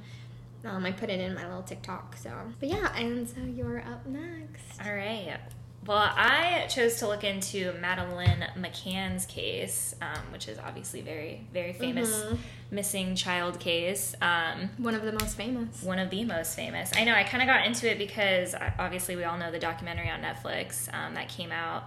Um, 0.66 0.84
I 0.86 0.92
put 0.92 1.10
it 1.10 1.20
in 1.20 1.34
my 1.36 1.46
little 1.48 1.62
TikTok. 1.64 2.18
So, 2.18 2.32
but 2.60 2.70
yeah, 2.70 2.96
and 2.96 3.28
so 3.30 3.36
you're 3.42 3.80
up 3.80 4.06
next. 4.08 4.86
All 4.86 4.94
right. 4.94 5.38
Well, 5.86 5.98
I 6.16 6.66
chose 6.68 6.96
to 6.96 7.08
look 7.08 7.24
into 7.24 7.72
Madeleine 7.80 8.44
McCann's 8.58 9.28
case, 9.28 9.94
um, 10.02 10.20
which 10.32 10.48
is 10.48 10.58
obviously 10.58 11.02
very, 11.02 11.46
very 11.54 11.74
famous 11.74 12.10
Mm-hmm. 12.10 12.36
missing 12.72 13.16
child 13.16 13.60
case. 13.60 14.16
Um, 14.20 14.72
One 14.80 14.96
of 14.96 15.04
the 15.04 15.12
most 15.12 15.38
famous. 15.38 15.84
one 15.84 16.00
of 16.00 16.10
the 16.10 16.24
most 16.24 16.56
famous. 16.56 16.92
I 16.96 17.04
know. 17.04 17.14
I 17.14 17.24
kind 17.24 17.44
of 17.44 17.48
got 17.48 17.68
into 17.68 17.88
it 17.90 18.00
because 18.00 18.56
uh, 18.56 18.72
obviously 18.80 19.16
we 19.16 19.26
all 19.26 19.38
know 19.38 19.52
the 19.52 19.60
documentary 19.60 20.10
on 20.10 20.22
Netflix 20.22 20.92
um, 20.92 21.14
that 21.14 21.30
came 21.30 21.52
out, 21.52 21.84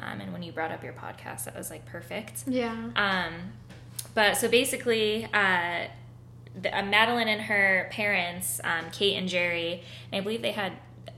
um, 0.00 0.20
and 0.20 0.32
when 0.32 0.42
you 0.42 0.50
brought 0.50 0.72
up 0.72 0.82
your 0.82 0.94
podcast, 0.94 1.44
that 1.44 1.56
was 1.56 1.70
like 1.70 1.86
perfect. 1.86 2.42
Yeah. 2.48 2.74
Um, 2.96 3.34
but 4.12 4.38
so 4.38 4.48
basically, 4.48 5.26
uh, 5.32 5.84
the, 6.60 6.76
uh, 6.76 6.82
Madeleine 6.82 7.28
and 7.28 7.42
her 7.42 7.88
parents, 7.90 8.60
um, 8.64 8.90
Kate 8.92 9.16
and 9.16 9.28
Gerry, 9.28 9.82
and 10.10 10.20
I 10.20 10.22
believe 10.22 10.42
they 10.42 10.52
had 10.52 10.72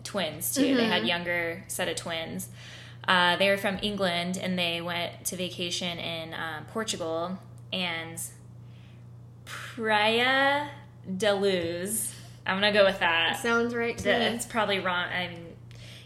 twins 0.05 0.55
too. 0.55 0.75
They 0.77 0.87
had 0.87 1.07
younger 1.07 1.65
set 1.69 1.89
of 1.89 1.97
twins. 1.97 2.49
Uh, 3.07 3.37
they 3.37 3.49
were 3.49 3.57
from 3.57 3.79
England 3.83 4.37
and 4.37 4.59
they 4.59 4.81
went 4.81 5.25
to 5.27 5.37
vacation 5.37 5.99
in 5.99 6.35
um, 6.35 6.65
Portugal 6.73 7.39
and 7.73 8.21
Praia 9.45 10.71
de 11.17 11.35
Luz. 11.35 12.15
I'm 12.47 12.57
gonna 12.57 12.73
go 12.73 12.85
with 12.85 13.01
that. 13.01 13.41
Sounds 13.41 13.75
right 13.75 13.97
to 13.99 14.19
me. 14.19 14.25
It's 14.27 14.47
probably 14.47 14.79
wrong. 14.81 15.07
I 15.09 15.29
mean, 15.29 15.47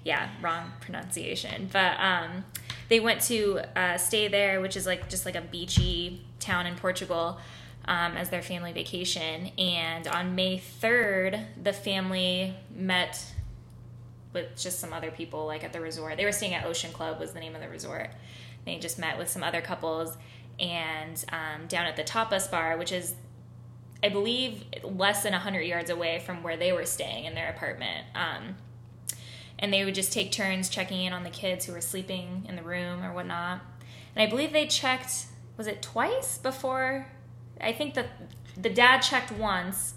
yeah, 0.04 0.28
wrong 0.40 0.72
pronunciation. 0.80 1.68
But 1.72 1.98
um, 1.98 2.44
they 2.88 3.00
went 3.00 3.20
to 3.22 3.60
uh, 3.78 3.98
stay 3.98 4.28
there, 4.28 4.60
which 4.60 4.76
is 4.76 4.86
like 4.86 5.08
just 5.08 5.26
like 5.26 5.36
a 5.36 5.40
beachy 5.40 6.24
town 6.40 6.66
in 6.66 6.76
Portugal, 6.76 7.38
um, 7.88 8.16
as 8.16 8.30
their 8.30 8.42
family 8.42 8.72
vacation. 8.72 9.50
And 9.58 10.06
on 10.08 10.34
May 10.34 10.58
3rd, 10.58 11.44
the 11.62 11.72
family 11.72 12.54
met 12.74 13.24
with 14.32 14.56
just 14.56 14.80
some 14.80 14.92
other 14.92 15.10
people, 15.10 15.46
like 15.46 15.64
at 15.64 15.72
the 15.72 15.80
resort. 15.80 16.16
They 16.16 16.24
were 16.24 16.32
staying 16.32 16.54
at 16.54 16.66
Ocean 16.66 16.92
Club, 16.92 17.18
was 17.18 17.32
the 17.32 17.40
name 17.40 17.54
of 17.54 17.60
the 17.60 17.68
resort. 17.68 18.10
They 18.64 18.78
just 18.78 18.98
met 18.98 19.16
with 19.18 19.28
some 19.30 19.42
other 19.42 19.60
couples 19.60 20.16
and 20.58 21.24
um, 21.32 21.66
down 21.68 21.86
at 21.86 21.96
the 21.96 22.04
Tapas 22.04 22.50
Bar, 22.50 22.76
which 22.76 22.92
is 22.92 23.14
I 24.02 24.08
believe 24.08 24.64
less 24.84 25.22
than 25.22 25.32
100 25.32 25.62
yards 25.62 25.90
away 25.90 26.22
from 26.24 26.42
where 26.42 26.56
they 26.56 26.72
were 26.72 26.84
staying 26.84 27.24
in 27.24 27.34
their 27.34 27.48
apartment. 27.48 28.06
Um, 28.14 28.56
and 29.58 29.72
they 29.72 29.84
would 29.84 29.94
just 29.94 30.12
take 30.12 30.32
turns 30.32 30.68
checking 30.68 31.02
in 31.04 31.12
on 31.12 31.24
the 31.24 31.30
kids 31.30 31.64
who 31.64 31.72
were 31.72 31.80
sleeping 31.80 32.44
in 32.48 32.56
the 32.56 32.62
room 32.62 33.02
or 33.02 33.12
whatnot. 33.12 33.62
And 34.14 34.22
I 34.22 34.30
believe 34.30 34.52
they 34.52 34.66
checked, 34.66 35.26
was 35.56 35.66
it 35.66 35.80
twice 35.80 36.36
before? 36.38 37.06
I 37.60 37.72
think 37.72 37.94
that 37.94 38.06
the 38.56 38.70
dad 38.70 39.00
checked 39.00 39.32
once, 39.32 39.94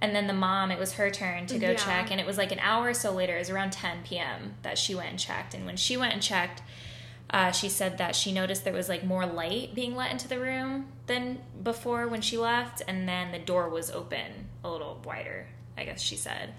and 0.00 0.14
then 0.14 0.26
the 0.26 0.32
mom, 0.32 0.70
it 0.70 0.78
was 0.78 0.94
her 0.94 1.10
turn 1.10 1.46
to 1.46 1.58
go 1.58 1.70
Yeah. 1.70 1.76
check. 1.76 2.10
And 2.10 2.20
it 2.20 2.26
was 2.26 2.38
like 2.38 2.52
an 2.52 2.60
hour 2.60 2.88
or 2.88 2.94
so 2.94 3.12
later, 3.12 3.36
it 3.36 3.40
was 3.40 3.50
around 3.50 3.72
10 3.72 4.04
p.m., 4.04 4.54
that 4.62 4.78
she 4.78 4.94
went 4.94 5.10
and 5.10 5.18
checked. 5.18 5.54
And 5.54 5.66
when 5.66 5.76
she 5.76 5.96
went 5.96 6.12
and 6.12 6.22
checked, 6.22 6.62
uh, 7.30 7.50
she 7.52 7.68
said 7.68 7.98
that 7.98 8.16
she 8.16 8.32
noticed 8.32 8.64
there 8.64 8.72
was 8.72 8.88
like 8.88 9.04
more 9.04 9.26
light 9.26 9.74
being 9.74 9.94
let 9.94 10.10
into 10.10 10.28
the 10.28 10.38
room 10.38 10.86
than 11.06 11.40
before 11.62 12.06
when 12.08 12.20
she 12.20 12.38
left, 12.38 12.82
and 12.88 13.08
then 13.08 13.32
the 13.32 13.38
door 13.38 13.68
was 13.68 13.90
open 13.90 14.48
a 14.64 14.70
little 14.70 15.00
wider, 15.04 15.46
I 15.76 15.84
guess 15.84 16.00
she 16.00 16.16
said. 16.16 16.54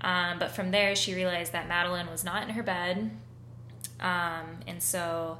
Um, 0.00 0.38
but 0.38 0.50
from 0.52 0.70
there, 0.70 0.94
she 0.94 1.14
realized 1.14 1.52
that 1.52 1.66
Madeleine 1.68 2.10
was 2.10 2.24
not 2.24 2.42
in 2.42 2.50
her 2.50 2.62
bed, 2.62 3.10
um, 4.00 4.58
and 4.66 4.82
so 4.82 5.38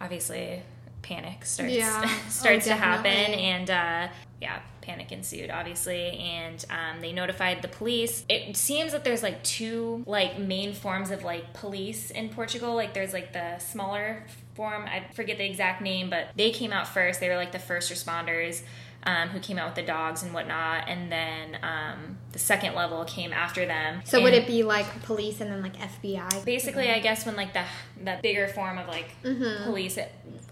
obviously 0.00 0.62
panic 1.02 1.44
starts 1.44 1.72
Yeah. 1.72 2.08
starts 2.28 2.66
Oh, 2.66 2.70
to 2.70 2.76
happen, 2.76 3.06
and 3.12 3.70
uh, 3.70 4.08
yeah, 4.40 4.60
panic 4.80 5.12
ensued, 5.12 5.50
obviously, 5.50 6.18
and 6.18 6.64
um, 6.70 7.00
they 7.00 7.12
notified 7.12 7.62
the 7.62 7.68
police. 7.68 8.24
It 8.28 8.56
seems 8.56 8.92
that 8.92 9.04
there's 9.04 9.22
like 9.22 9.42
two 9.44 10.02
like 10.06 10.38
main 10.38 10.72
forms 10.74 11.10
of 11.10 11.22
like 11.24 11.52
police 11.54 12.10
in 12.10 12.28
Portugal. 12.28 12.74
Like 12.74 12.94
there's 12.94 13.12
like 13.12 13.32
the 13.32 13.58
smaller 13.58 14.24
form. 14.54 14.84
I 14.86 15.04
forget 15.14 15.38
the 15.38 15.44
exact 15.46 15.82
name, 15.82 16.10
but 16.10 16.28
they 16.36 16.50
came 16.50 16.72
out 16.72 16.88
first. 16.88 17.20
They 17.20 17.28
were 17.28 17.36
like 17.36 17.52
the 17.52 17.58
first 17.60 17.92
responders. 17.92 18.62
Um, 19.04 19.30
who 19.30 19.40
came 19.40 19.58
out 19.58 19.66
with 19.66 19.74
the 19.74 19.82
dogs 19.82 20.22
and 20.22 20.32
whatnot, 20.32 20.84
and 20.86 21.10
then 21.10 21.58
um, 21.64 22.18
the 22.30 22.38
second 22.38 22.76
level 22.76 23.04
came 23.04 23.32
after 23.32 23.66
them. 23.66 24.00
So 24.04 24.22
would 24.22 24.32
it 24.32 24.46
be 24.46 24.62
like 24.62 25.02
police 25.02 25.40
and 25.40 25.50
then 25.50 25.60
like 25.60 25.76
FBI? 25.76 26.44
basically 26.44 26.88
i 26.88 27.00
guess 27.00 27.26
when 27.26 27.34
like 27.34 27.52
the 27.52 27.64
the 28.04 28.16
bigger 28.22 28.46
form 28.46 28.78
of 28.78 28.86
like 28.86 29.12
Mm-hmm. 29.24 29.64
police 29.64 29.98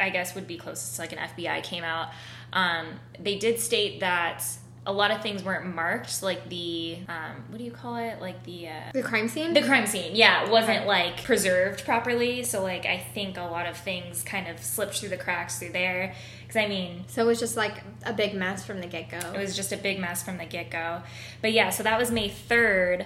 i 0.00 0.10
guess 0.10 0.34
would 0.34 0.46
be 0.46 0.56
closest 0.56 0.96
to 0.96 1.02
like 1.02 1.12
an 1.12 1.18
fbi 1.18 1.62
came 1.62 1.84
out 1.84 2.08
um, 2.52 2.86
they 3.18 3.38
did 3.38 3.60
state 3.60 4.00
that 4.00 4.44
a 4.86 4.92
lot 4.92 5.10
of 5.10 5.22
things 5.22 5.44
weren't 5.44 5.72
marked 5.74 6.22
like 6.22 6.48
the 6.48 6.96
um, 7.06 7.44
what 7.48 7.58
do 7.58 7.64
you 7.64 7.70
call 7.70 7.96
it 7.96 8.20
like 8.20 8.42
the 8.44 8.66
uh, 8.66 8.72
The 8.94 9.02
crime 9.02 9.28
scene? 9.28 9.52
the 9.52 9.62
crime 9.62 9.86
scene 9.86 10.16
yeah 10.16 10.48
wasn't 10.50 10.86
like 10.86 11.22
preserved 11.22 11.84
properly 11.84 12.42
so 12.42 12.62
like 12.62 12.86
i 12.86 12.96
think 12.98 13.36
a 13.36 13.42
lot 13.42 13.66
of 13.66 13.76
things 13.76 14.22
kind 14.22 14.48
of 14.48 14.58
slipped 14.58 14.98
through 14.98 15.10
the 15.10 15.18
cracks 15.18 15.58
through 15.58 15.72
there 15.72 16.14
because 16.40 16.56
i 16.56 16.66
mean 16.66 17.04
so 17.06 17.22
it 17.22 17.26
was 17.26 17.38
just 17.38 17.56
like 17.56 17.82
a 18.04 18.12
big 18.12 18.34
mess 18.34 18.64
from 18.64 18.80
the 18.80 18.86
get 18.86 19.10
go. 19.10 19.18
it 19.32 19.38
was 19.38 19.54
just 19.54 19.70
a 19.70 19.76
big 19.76 20.00
mess 20.00 20.22
from 20.22 20.38
the 20.38 20.46
get 20.46 20.70
go. 20.70 21.02
But 21.42 21.52
yeah, 21.52 21.70
so 21.70 21.82
that 21.82 21.98
was 21.98 22.10
May 22.10 22.28
3rd. 22.30 23.02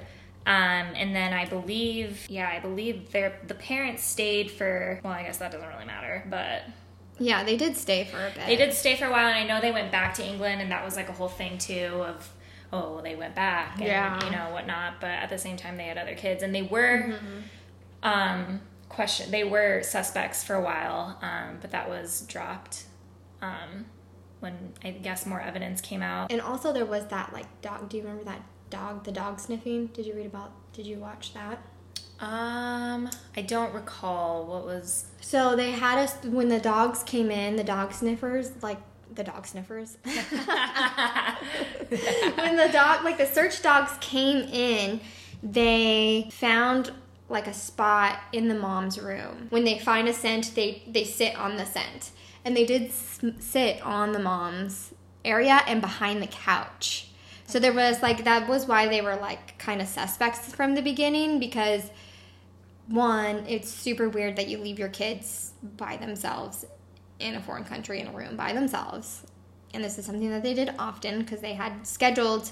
Um, 0.47 0.87
and 0.95 1.15
then 1.17 1.33
I 1.33 1.47
believe, 1.47 2.27
yeah, 2.29 2.49
I 2.49 2.61
believe 2.61 3.11
their 3.13 3.39
the 3.47 3.55
parents 3.55 4.05
stayed 4.05 4.51
for. 4.51 5.01
Well, 5.03 5.13
I 5.13 5.23
guess 5.23 5.39
that 5.39 5.53
doesn't 5.53 5.67
really 5.69 5.87
matter, 5.87 6.25
but 6.29 6.63
Yeah, 7.19 7.45
they 7.45 7.57
did 7.57 7.77
stay 7.77 8.05
for 8.05 8.19
a 8.19 8.31
bit. 8.31 8.47
they 8.47 8.57
did 8.57 8.73
stay 8.73 8.97
for 8.97 9.07
a 9.07 9.11
while, 9.11 9.29
and 9.29 9.37
I 9.37 9.45
know 9.45 9.61
they 9.61 9.71
went 9.73 9.93
back 9.93 10.15
to 10.15 10.27
England, 10.27 10.61
and 10.63 10.71
that 10.73 10.85
was 10.85 10.97
like 10.97 11.09
a 11.09 11.13
whole 11.13 11.29
thing 11.29 11.59
too 11.59 12.03
of, 12.05 12.33
oh, 12.73 13.01
they 13.03 13.15
went 13.15 13.35
back, 13.35 13.77
and 13.79 13.87
Yeah. 13.87 14.25
you 14.25 14.31
know 14.31 14.51
whatnot. 14.53 15.01
But 15.01 15.11
at 15.11 15.29
the 15.29 15.39
same 15.39 15.57
time, 15.57 15.77
they 15.77 15.85
had 15.85 15.97
other 15.99 16.15
kids, 16.17 16.43
and 16.43 16.55
they 16.55 16.63
were, 16.63 17.15
um, 18.03 18.61
question. 18.89 19.31
They 19.31 19.45
were 19.45 19.83
suspects 19.83 20.43
for 20.45 20.55
a 20.55 20.61
while, 20.61 21.19
um, 21.23 21.59
but 21.61 21.71
that 21.73 21.89
was 21.89 22.23
dropped. 22.23 22.85
Um, 23.43 23.87
when 24.41 24.73
I 24.85 24.91
guess 24.91 25.25
more 25.27 25.41
evidence 25.41 25.81
came 25.81 26.03
out. 26.03 26.31
And 26.31 26.41
also 26.41 26.73
there 26.73 26.85
was 26.85 27.07
that 27.09 27.33
like 27.33 27.47
dog. 27.63 27.89
Do 27.89 27.97
you 27.97 28.03
remember 28.03 28.25
that 28.25 28.43
dog? 28.71 29.05
The 29.05 29.13
dog 29.13 29.41
sniffing. 29.41 29.87
Did 29.89 30.05
you 30.07 30.15
read 30.15 30.27
about? 30.27 30.53
Did 30.75 30.87
you 30.87 30.99
watch 30.99 31.33
that? 31.35 31.59
Um, 32.25 33.11
I 33.37 33.43
don't 33.43 33.75
recall 33.75 34.47
what 34.47 34.65
was. 34.65 35.05
So 35.21 35.55
they 35.57 35.73
had 35.73 35.99
us 35.99 36.17
when 36.25 36.49
the 36.49 36.59
dogs 36.59 37.03
came 37.03 37.31
in. 37.31 37.57
The 37.57 37.65
dog 37.65 37.93
sniffers, 37.93 38.51
like 38.63 38.79
the 39.15 39.25
dog 39.25 39.47
sniffers. 39.47 39.99
when 40.05 40.17
the 42.57 42.71
dog, 42.73 43.05
like 43.05 43.19
the 43.19 43.27
search 43.27 43.63
dogs 43.63 43.93
came 44.01 44.49
in, 44.49 45.01
they 45.43 46.29
found 46.33 46.93
like 47.29 47.47
a 47.47 47.53
spot 47.55 48.21
in 48.33 48.49
the 48.49 48.55
mom's 48.55 48.99
room. 48.99 49.49
When 49.51 49.65
they 49.65 49.79
find 49.79 50.09
a 50.09 50.15
scent, 50.15 50.55
they 50.55 50.83
they 50.87 51.05
sit 51.05 51.37
on 51.37 51.57
the 51.57 51.67
scent, 51.67 52.11
and 52.45 52.57
they 52.57 52.65
did 52.65 52.91
sit 53.39 53.83
on 53.83 54.13
the 54.13 54.19
mom's 54.19 54.95
area 55.27 55.61
and 55.67 55.83
behind 55.83 56.23
the 56.23 56.27
couch. 56.27 57.09
So 57.47 57.59
there 57.59 57.75
was 57.75 58.03
like 58.03 58.25
that 58.25 58.49
was 58.49 58.67
why 58.67 58.89
they 58.89 59.03
were 59.03 59.17
like 59.17 59.59
kind 59.59 59.83
of 59.83 59.89
suspects 59.89 60.55
from 60.55 60.75
the 60.75 60.83
beginning 60.83 61.39
because 61.39 61.91
one, 62.89 63.45
it's 63.49 63.71
super 63.71 64.09
weird 64.09 64.37
that 64.37 64.49
you 64.49 64.59
leave 64.59 64.79
your 64.79 64.89
kids 64.89 65.53
by 65.77 65.97
themselves 65.97 66.65
in 67.19 67.35
a 67.35 67.41
foreign 67.41 67.65
country 67.65 68.01
in 68.01 68.09
a 68.09 68.13
room 68.13 68.37
by 68.37 68.53
themselves. 68.53 69.23
And 69.73 69.83
this 69.83 69.99
is 69.99 70.07
something 70.07 70.31
that 70.31 70.43
they 70.43 70.55
did 70.55 70.73
often 70.79 71.21
because 71.21 71.41
they 71.41 71.55
had 71.55 71.87
scheduled 71.87 72.51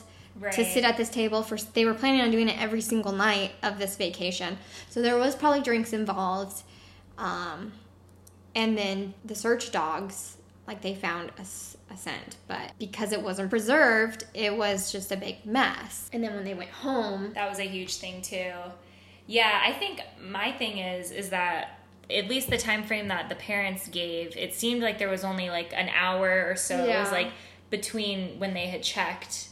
to 0.53 0.65
sit 0.65 0.85
at 0.85 0.97
this 0.97 1.11
table 1.11 1.43
for 1.43 1.57
they 1.75 1.85
were 1.85 1.95
planning 1.95 2.21
on 2.23 2.31
doing 2.31 2.49
it 2.49 2.61
every 2.61 2.81
single 2.81 3.13
night 3.13 3.53
of 3.63 3.79
this 3.79 3.97
vacation. 3.97 4.57
So 4.89 5.03
there 5.03 5.17
was 5.19 5.37
probably 5.37 5.61
drinks 5.61 5.93
involved. 5.93 6.63
Um, 7.19 7.73
and 8.55 8.77
then 8.77 9.15
the 9.25 9.35
search 9.35 9.73
dogs 9.73 10.37
like 10.67 10.81
they 10.81 10.95
found 10.95 11.31
a 11.39 11.45
scent, 11.45 12.37
but 12.49 12.73
because 12.79 13.13
it 13.13 13.21
wasn't 13.21 13.51
preserved, 13.51 14.25
it 14.33 14.57
was 14.57 14.91
just 14.91 15.13
a 15.13 15.17
big 15.17 15.45
mess. 15.45 16.09
And 16.13 16.25
then 16.25 16.35
when 16.35 16.45
they 16.45 16.55
went 16.55 16.71
home, 16.71 17.33
That 17.35 17.51
was 17.51 17.59
a 17.59 17.65
huge 17.65 17.97
thing 17.97 18.23
too. 18.23 18.53
Yeah, 19.27 19.63
I 19.65 19.73
think 19.73 20.01
my 20.21 20.53
thing 20.53 20.79
is 20.79 21.11
is 21.11 21.31
that 21.31 21.79
at 22.11 22.29
least 22.29 22.51
the 22.51 22.59
time 22.59 22.85
frame 22.85 23.09
that 23.09 23.29
the 23.29 23.35
parents 23.35 23.89
gave, 23.89 24.37
it 24.37 24.55
seemed 24.55 24.83
like 24.83 24.99
there 24.99 25.09
was 25.09 25.25
only 25.25 25.49
like 25.51 25.73
an 25.75 25.89
hour 25.89 26.47
or 26.49 26.57
so. 26.57 26.85
It 26.85 26.99
was 26.99 27.13
like 27.13 27.31
between 27.71 28.39
when 28.39 28.55
they 28.55 28.67
had 28.67 28.83
checked 28.83 29.49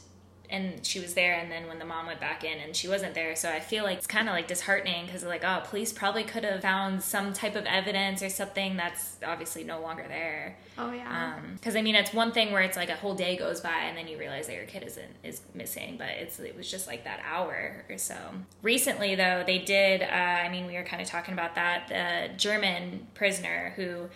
and 0.50 0.85
she 0.85 1.00
was 1.00 1.14
there 1.14 1.35
and 1.35 1.50
then 1.50 1.66
when 1.66 1.78
the 1.78 1.85
mom 1.85 2.07
went 2.07 2.21
back 2.21 2.45
in 2.45 2.59
and 2.59 2.75
she 2.75 2.88
wasn't 2.88 3.14
there 3.14 3.35
so 3.37 3.50
i 3.50 3.61
feel 3.61 3.85
like 3.85 3.99
it's 3.99 4.07
kind 4.07 4.28
of 4.28 4.35
like 4.35 4.47
disheartening 4.47 5.07
because 5.07 5.25
like 5.25 5.45
oh 5.45 5.62
police 5.66 5.92
probably 5.92 6.25
could 6.25 6.45
have 6.45 6.61
found 6.62 7.02
some 7.02 7.33
type 7.33 7.57
of 7.57 7.64
evidence 7.66 8.23
or 8.23 8.28
something 8.28 8.76
that's 8.76 9.16
obviously 9.25 9.64
no 9.64 9.80
longer 9.80 10.04
there 10.09 10.57
oh 10.80 10.92
yeah, 10.92 11.38
because 11.54 11.76
I 11.76 11.83
mean, 11.83 11.95
it's 11.95 12.12
one 12.12 12.33
thing 12.33 12.52
where 12.52 12.62
it's 12.62 12.76
like 12.76 12.88
a 12.88 12.97
whole 12.97 13.14
day 13.14 13.37
goes 13.37 13.61
by 13.61 13.83
and 13.85 13.97
then 13.97 14.09
you 14.09 14.19
realize 14.19 14.47
that 14.47 14.57
your 14.57 14.64
kid 14.64 14.83
isn't 14.85 15.12
is 15.23 15.42
missing, 15.54 15.97
but 15.99 16.09
it's 16.09 16.40
it 16.40 16.57
was 16.57 16.71
just 16.71 16.87
like 16.87 17.04
that 17.04 17.21
hour 17.25 17.85
or 17.88 17.99
so. 17.99 18.16
Recently, 18.62 19.14
though, 19.14 19.45
they 19.47 19.59
did. 19.59 20.02
Uh, 20.02 20.07
I 20.07 20.49
mean, 20.49 20.66
we 20.66 20.75
were 20.75 20.85
kind 20.85 21.02
of 21.02 21.09
talking 21.09 21.35
about 21.35 21.54
that. 21.54 21.88
The 21.88 22.37
German 22.37 23.07
prisoner 23.14 23.75
who 23.76 24.09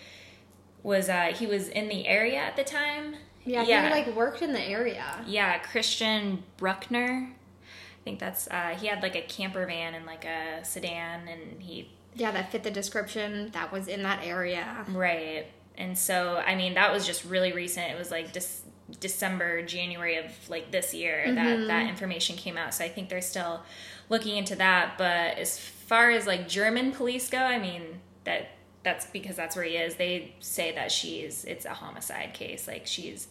was 0.83 1.09
uh, 1.09 1.33
he 1.35 1.47
was 1.47 1.69
in 1.69 1.89
the 1.89 2.07
area 2.07 2.39
at 2.39 2.57
the 2.57 2.65
time. 2.65 3.17
Yeah, 3.45 3.63
yeah, 3.63 3.89
he 3.89 3.93
like 3.93 4.17
worked 4.17 4.43
in 4.43 4.53
the 4.53 4.61
area. 4.63 5.05
yeah, 5.27 5.59
Christian 5.59 6.43
Bruckner. 6.57 7.31
I 7.63 8.05
think 8.05 8.19
that's 8.19 8.49
uh, 8.51 8.77
he 8.79 8.87
had 8.87 9.03
like 9.03 9.17
a 9.17 9.23
camper 9.23 9.65
van 9.67 9.95
and 9.95 10.07
like 10.07 10.25
a 10.25 10.65
sedan, 10.65 11.29
and 11.29 11.61
he 11.63 11.91
Yeah, 12.15 12.31
that 12.33 12.53
fit 12.53 12.63
the 12.63 12.71
description 12.71 13.51
that 13.53 13.73
was 13.73 13.89
in 13.89 14.03
that 14.03 14.25
area. 14.25 14.85
Right. 14.89 15.47
And 15.77 15.99
so, 15.99 16.37
I 16.47 16.55
mean, 16.55 16.75
that 16.75 16.93
was 16.93 17.05
just 17.05 17.25
really 17.25 17.53
recent. 17.53 17.91
It 17.91 17.99
was 17.99 18.11
like 18.11 18.33
Dec- 18.33 18.61
December, 19.01 19.63
January 19.63 20.17
of 20.19 20.27
like 20.49 20.71
this 20.71 20.95
year 20.95 21.35
that 21.35 21.67
that 21.67 21.89
information 21.89 22.37
came 22.37 22.57
out. 22.57 22.75
So 22.75 22.85
I 22.85 22.89
think 22.89 23.09
they're 23.09 23.21
still 23.21 23.63
looking 24.09 24.37
into 24.37 24.55
that. 24.57 24.97
But 24.99 25.39
as 25.39 25.59
far 25.59 26.11
as 26.11 26.27
like 26.27 26.47
German 26.47 26.93
police 26.93 27.29
go, 27.29 27.39
I 27.39 27.59
mean, 27.59 27.83
that 28.25 28.51
that's 28.85 29.07
because 29.07 29.35
that's 29.35 29.57
where 29.57 29.65
he 29.65 29.77
is. 29.77 29.97
They 29.97 30.35
say 30.41 30.75
that 30.75 30.93
she's 30.93 31.45
it's 31.45 31.65
a 31.65 31.75
homicide 31.75 32.35
case. 32.35 32.69
Like 32.69 32.87
she's 32.87 33.27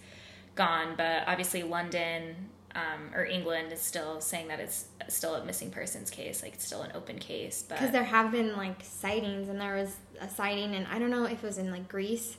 gone. 0.55 0.95
But 0.98 1.24
obviously, 1.27 1.63
London 1.63 2.50
um, 2.75 3.13
or 3.13 3.24
England 3.24 3.72
is 3.72 3.81
still 3.81 4.19
saying 4.19 4.48
that 4.48 4.60
it's 4.60 4.88
still 5.07 5.36
a 5.36 5.45
missing 5.45 5.69
persons 5.69 6.10
case. 6.10 6.41
Like 6.41 6.55
it's 6.55 6.65
still 6.65 6.81
an 6.81 6.91
open 6.95 7.19
case. 7.19 7.63
Because 7.67 7.91
there 7.91 8.03
have 8.03 8.31
been 8.31 8.57
like 8.57 8.83
sightings, 8.83 9.48
and 9.48 9.62
there 9.62 9.75
was 9.75 9.95
a 10.19 10.27
sighting, 10.27 10.75
and 10.75 10.88
I 10.88 11.00
don't 11.00 11.12
know 11.12 11.25
if 11.25 11.43
it 11.43 11.43
was 11.43 11.57
in 11.57 11.72
like 11.72 11.88
Greece, 11.88 12.38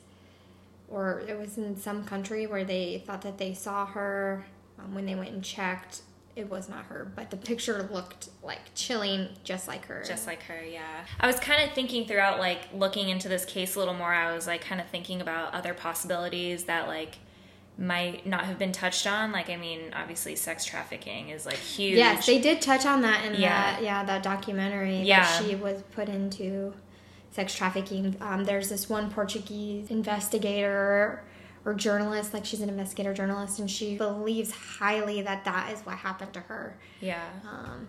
or 0.88 1.23
it 1.28 1.38
was 1.38 1.56
in 1.56 1.76
some 1.76 2.04
country 2.04 2.47
where 2.47 2.64
they 2.64 3.02
thought 3.06 3.23
that 3.23 3.38
they 3.38 3.54
saw 3.54 3.87
her 3.87 4.44
um, 4.78 4.94
when 4.94 5.06
they 5.06 5.14
went 5.14 5.30
and 5.30 5.42
checked. 5.42 6.02
It 6.37 6.50
was 6.50 6.69
not 6.69 6.87
her, 6.87 7.11
but 7.14 7.31
the 7.31 7.37
picture 7.37 7.88
looked 7.93 8.29
like 8.43 8.59
chilling, 8.75 9.29
just 9.45 9.69
like 9.69 9.85
her. 9.87 10.03
Just 10.05 10.26
like 10.26 10.43
her, 10.45 10.61
yeah. 10.64 11.05
I 11.21 11.29
was 11.29 11.38
kind 11.38 11.62
of 11.62 11.75
thinking 11.75 12.07
throughout, 12.07 12.41
like, 12.41 12.62
looking 12.75 13.09
into 13.09 13.29
this 13.29 13.45
case 13.45 13.76
a 13.76 13.79
little 13.79 13.95
more, 13.95 14.12
I 14.12 14.35
was, 14.35 14.47
like, 14.49 14.61
kind 14.61 14.81
of 14.81 14.88
thinking 14.88 15.21
about 15.21 15.55
other 15.55 15.75
possibilities 15.75 16.64
that, 16.64 16.88
like, 16.88 17.19
might 17.79 18.26
not 18.26 18.47
have 18.47 18.59
been 18.59 18.73
touched 18.73 19.07
on. 19.07 19.31
Like, 19.31 19.49
I 19.49 19.57
mean, 19.57 19.93
obviously, 19.95 20.35
sex 20.35 20.64
trafficking 20.64 21.29
is, 21.29 21.47
like, 21.47 21.55
huge. 21.57 21.99
Yes, 21.99 22.26
they 22.26 22.41
did 22.41 22.61
touch 22.61 22.85
on 22.85 23.03
that 23.03 23.25
in 23.25 23.35
Yeah. 23.41 23.49
that 23.73 23.83
yeah 23.83 24.05
that 24.05 24.23
documentary. 24.25 25.03
Yeah. 25.03 25.21
that 25.21 25.43
she 25.45 25.55
was 25.55 25.83
put 25.93 26.09
into 26.09 26.75
sex 27.31 27.55
trafficking. 27.55 28.17
Um, 28.21 28.45
there's 28.45 28.69
this 28.71 28.88
one 28.88 29.09
Portuguese 29.11 29.88
investigator 29.91 31.23
or 31.64 31.75
journalist, 31.75 32.35
like 32.35 32.44
she's 32.44 32.61
an 32.61 32.68
investigator 32.68 33.14
journalist, 33.14 33.59
and 33.59 33.71
she 33.71 33.97
believes 33.97 34.50
highly 34.50 35.23
that 35.23 35.44
that 35.44 35.73
is 35.73 35.80
what 35.80 35.97
happened 35.97 36.33
to 36.35 36.40
her. 36.40 36.76
Yeah. 37.00 37.25
um, 37.50 37.88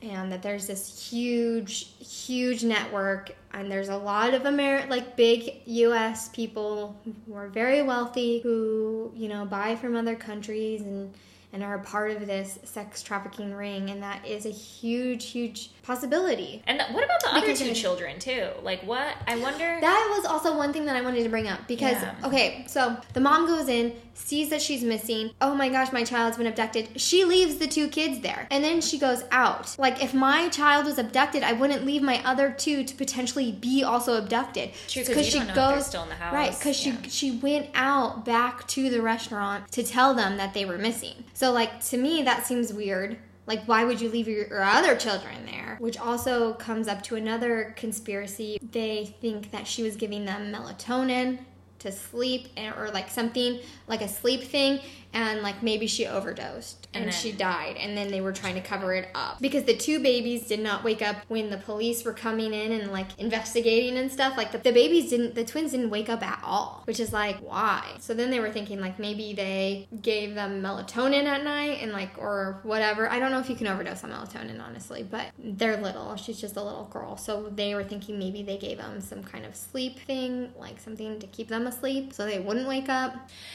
and 0.00 0.30
that 0.30 0.42
there's 0.42 0.68
this 0.68 1.10
huge, 1.10 1.88
huge 1.98 2.62
network, 2.62 3.34
and 3.52 3.70
there's 3.70 3.88
a 3.88 3.96
lot 3.96 4.32
of 4.32 4.46
Amer 4.46 4.86
like 4.88 5.16
big 5.16 5.60
U.S. 5.66 6.28
people 6.28 6.96
who 7.26 7.34
are 7.34 7.48
very 7.48 7.82
wealthy 7.82 8.38
who 8.40 9.12
you 9.16 9.28
know 9.28 9.44
buy 9.44 9.74
from 9.74 9.96
other 9.96 10.14
countries 10.14 10.82
and 10.82 11.12
and 11.52 11.64
are 11.64 11.76
a 11.76 11.80
part 11.80 12.10
of 12.10 12.26
this 12.26 12.58
sex 12.64 13.02
trafficking 13.02 13.54
ring, 13.54 13.90
and 13.90 14.02
that 14.02 14.26
is 14.26 14.46
a 14.46 14.50
huge, 14.50 15.30
huge 15.30 15.70
possibility. 15.88 16.62
And 16.66 16.78
th- 16.78 16.90
what 16.92 17.02
about 17.04 17.20
the 17.22 17.34
other 17.38 17.56
two 17.56 17.72
children, 17.74 18.18
too? 18.18 18.48
Like, 18.62 18.82
what? 18.82 19.14
I 19.26 19.36
wonder. 19.36 19.78
That 19.80 20.14
was 20.16 20.26
also 20.26 20.56
one 20.56 20.72
thing 20.72 20.84
that 20.86 20.94
I 20.96 21.00
wanted 21.00 21.22
to 21.24 21.28
bring 21.30 21.48
up 21.48 21.66
because 21.66 21.96
Yeah. 22.02 22.14
okay, 22.24 22.64
so 22.68 22.96
the 23.14 23.20
mom 23.20 23.46
goes 23.46 23.68
in, 23.68 23.94
sees 24.14 24.50
that 24.50 24.60
she's 24.60 24.82
missing. 24.82 25.30
Oh 25.40 25.54
my 25.54 25.68
gosh, 25.68 25.90
my 25.92 26.04
child's 26.04 26.36
been 26.36 26.46
abducted. 26.46 27.00
She 27.00 27.24
leaves 27.24 27.56
the 27.56 27.66
two 27.66 27.88
kids 27.88 28.20
there. 28.20 28.46
And 28.50 28.62
then 28.62 28.80
she 28.80 28.98
goes 28.98 29.22
out. 29.30 29.74
Like 29.78 30.02
if 30.02 30.12
my 30.12 30.48
child 30.48 30.86
was 30.86 30.98
abducted, 30.98 31.42
I 31.42 31.52
wouldn't 31.52 31.84
leave 31.86 32.02
my 32.02 32.20
other 32.24 32.50
two 32.50 32.84
to 32.84 32.94
potentially 32.94 33.52
be 33.52 33.82
also 33.84 34.18
abducted. 34.18 34.70
True, 34.88 35.04
'cause 35.04 35.32
you 35.34 35.40
don't 35.40 35.54
know 35.54 35.70
if 35.76 35.82
still 35.84 36.02
in 36.02 36.08
the 36.10 36.16
house. 36.16 36.34
Right, 36.34 36.52
cuz 36.60 36.84
Yeah. 36.86 36.94
she 37.04 37.10
she 37.10 37.30
went 37.30 37.68
out 37.74 38.24
back 38.24 38.66
to 38.68 38.90
the 38.90 39.00
restaurant 39.00 39.70
to 39.72 39.82
tell 39.82 40.14
them 40.14 40.36
that 40.36 40.52
they 40.52 40.64
were 40.64 40.78
missing. 40.78 41.24
So 41.32 41.52
like 41.52 41.82
to 41.90 41.96
me 41.96 42.22
that 42.22 42.46
seems 42.46 42.72
weird. 42.72 43.18
Like, 43.48 43.64
why 43.64 43.82
would 43.84 43.98
you 43.98 44.10
leave 44.10 44.28
your, 44.28 44.46
your 44.46 44.62
other 44.62 44.94
children 44.94 45.46
there? 45.46 45.78
Which 45.80 45.98
also 45.98 46.52
comes 46.52 46.86
up 46.86 47.02
to 47.04 47.16
another 47.16 47.74
conspiracy. 47.78 48.58
They 48.72 49.16
think 49.22 49.50
that 49.52 49.66
she 49.66 49.82
was 49.82 49.96
giving 49.96 50.26
them 50.26 50.52
melatonin 50.52 51.38
to 51.78 51.90
sleep 51.90 52.48
or 52.76 52.90
like 52.90 53.08
something 53.08 53.60
like 53.86 54.02
a 54.02 54.08
sleep 54.08 54.42
thing 54.42 54.80
and 55.12 55.42
like 55.42 55.62
maybe 55.62 55.86
she 55.86 56.06
overdosed 56.06 56.86
and, 56.92 57.04
And 57.04 57.12
then- 57.12 57.20
she 57.20 57.32
died 57.32 57.76
and 57.78 57.96
then 57.96 58.10
they 58.10 58.20
were 58.20 58.32
trying 58.32 58.54
to 58.54 58.60
cover 58.60 58.92
it 58.94 59.08
up. 59.14 59.40
Because 59.40 59.64
the 59.64 59.76
two 59.76 60.00
babies 60.00 60.46
did 60.46 60.60
not 60.60 60.84
wake 60.84 61.02
up 61.02 61.16
when 61.28 61.50
the 61.50 61.56
police 61.56 62.04
were 62.04 62.12
coming 62.12 62.52
in 62.52 62.72
and 62.72 62.92
like 62.92 63.18
investigating 63.18 63.96
and 63.98 64.10
stuff 64.12 64.36
like 64.36 64.52
the, 64.52 64.58
the 64.58 64.72
babies 64.72 65.10
didn't 65.10 65.34
the 65.34 65.44
twins 65.44 65.72
didn't 65.72 65.90
wake 65.90 66.08
up 66.08 66.22
at 66.22 66.40
all 66.44 66.82
which 66.86 67.00
is 67.00 67.12
like 67.12 67.38
why? 67.40 67.84
So 68.00 68.14
then 68.14 68.30
they 68.30 68.40
were 68.40 68.50
thinking 68.50 68.80
like 68.80 68.98
maybe 68.98 69.32
they 69.32 69.88
gave 70.02 70.34
them 70.34 70.62
melatonin 70.62 71.24
at 71.24 71.42
night 71.44 71.78
and 71.82 71.92
like 71.92 72.16
or 72.18 72.60
whatever. 72.62 73.08
I 73.10 73.18
don't 73.18 73.30
know 73.30 73.38
if 73.40 73.48
you 73.48 73.56
can 73.56 73.66
overdose 73.66 74.04
on 74.04 74.10
melatonin 74.10 74.60
honestly 74.62 75.02
but 75.02 75.26
they're 75.38 75.76
little. 75.80 76.16
She's 76.16 76.40
just 76.40 76.56
a 76.56 76.62
little 76.62 76.84
girl. 76.84 77.16
So 77.16 77.48
they 77.54 77.74
were 77.74 77.84
thinking 77.84 78.18
maybe 78.18 78.42
they 78.42 78.58
gave 78.58 78.78
them 78.78 79.00
some 79.00 79.22
kind 79.22 79.44
of 79.46 79.56
sleep 79.56 79.98
thing 80.00 80.52
like 80.58 80.78
something 80.78 81.18
to 81.18 81.26
keep 81.28 81.48
them 81.48 81.66
asleep 81.66 82.12
so 82.12 82.24
they 82.26 82.38
wouldn't 82.38 82.68
wake 82.68 82.88
up. 82.88 83.14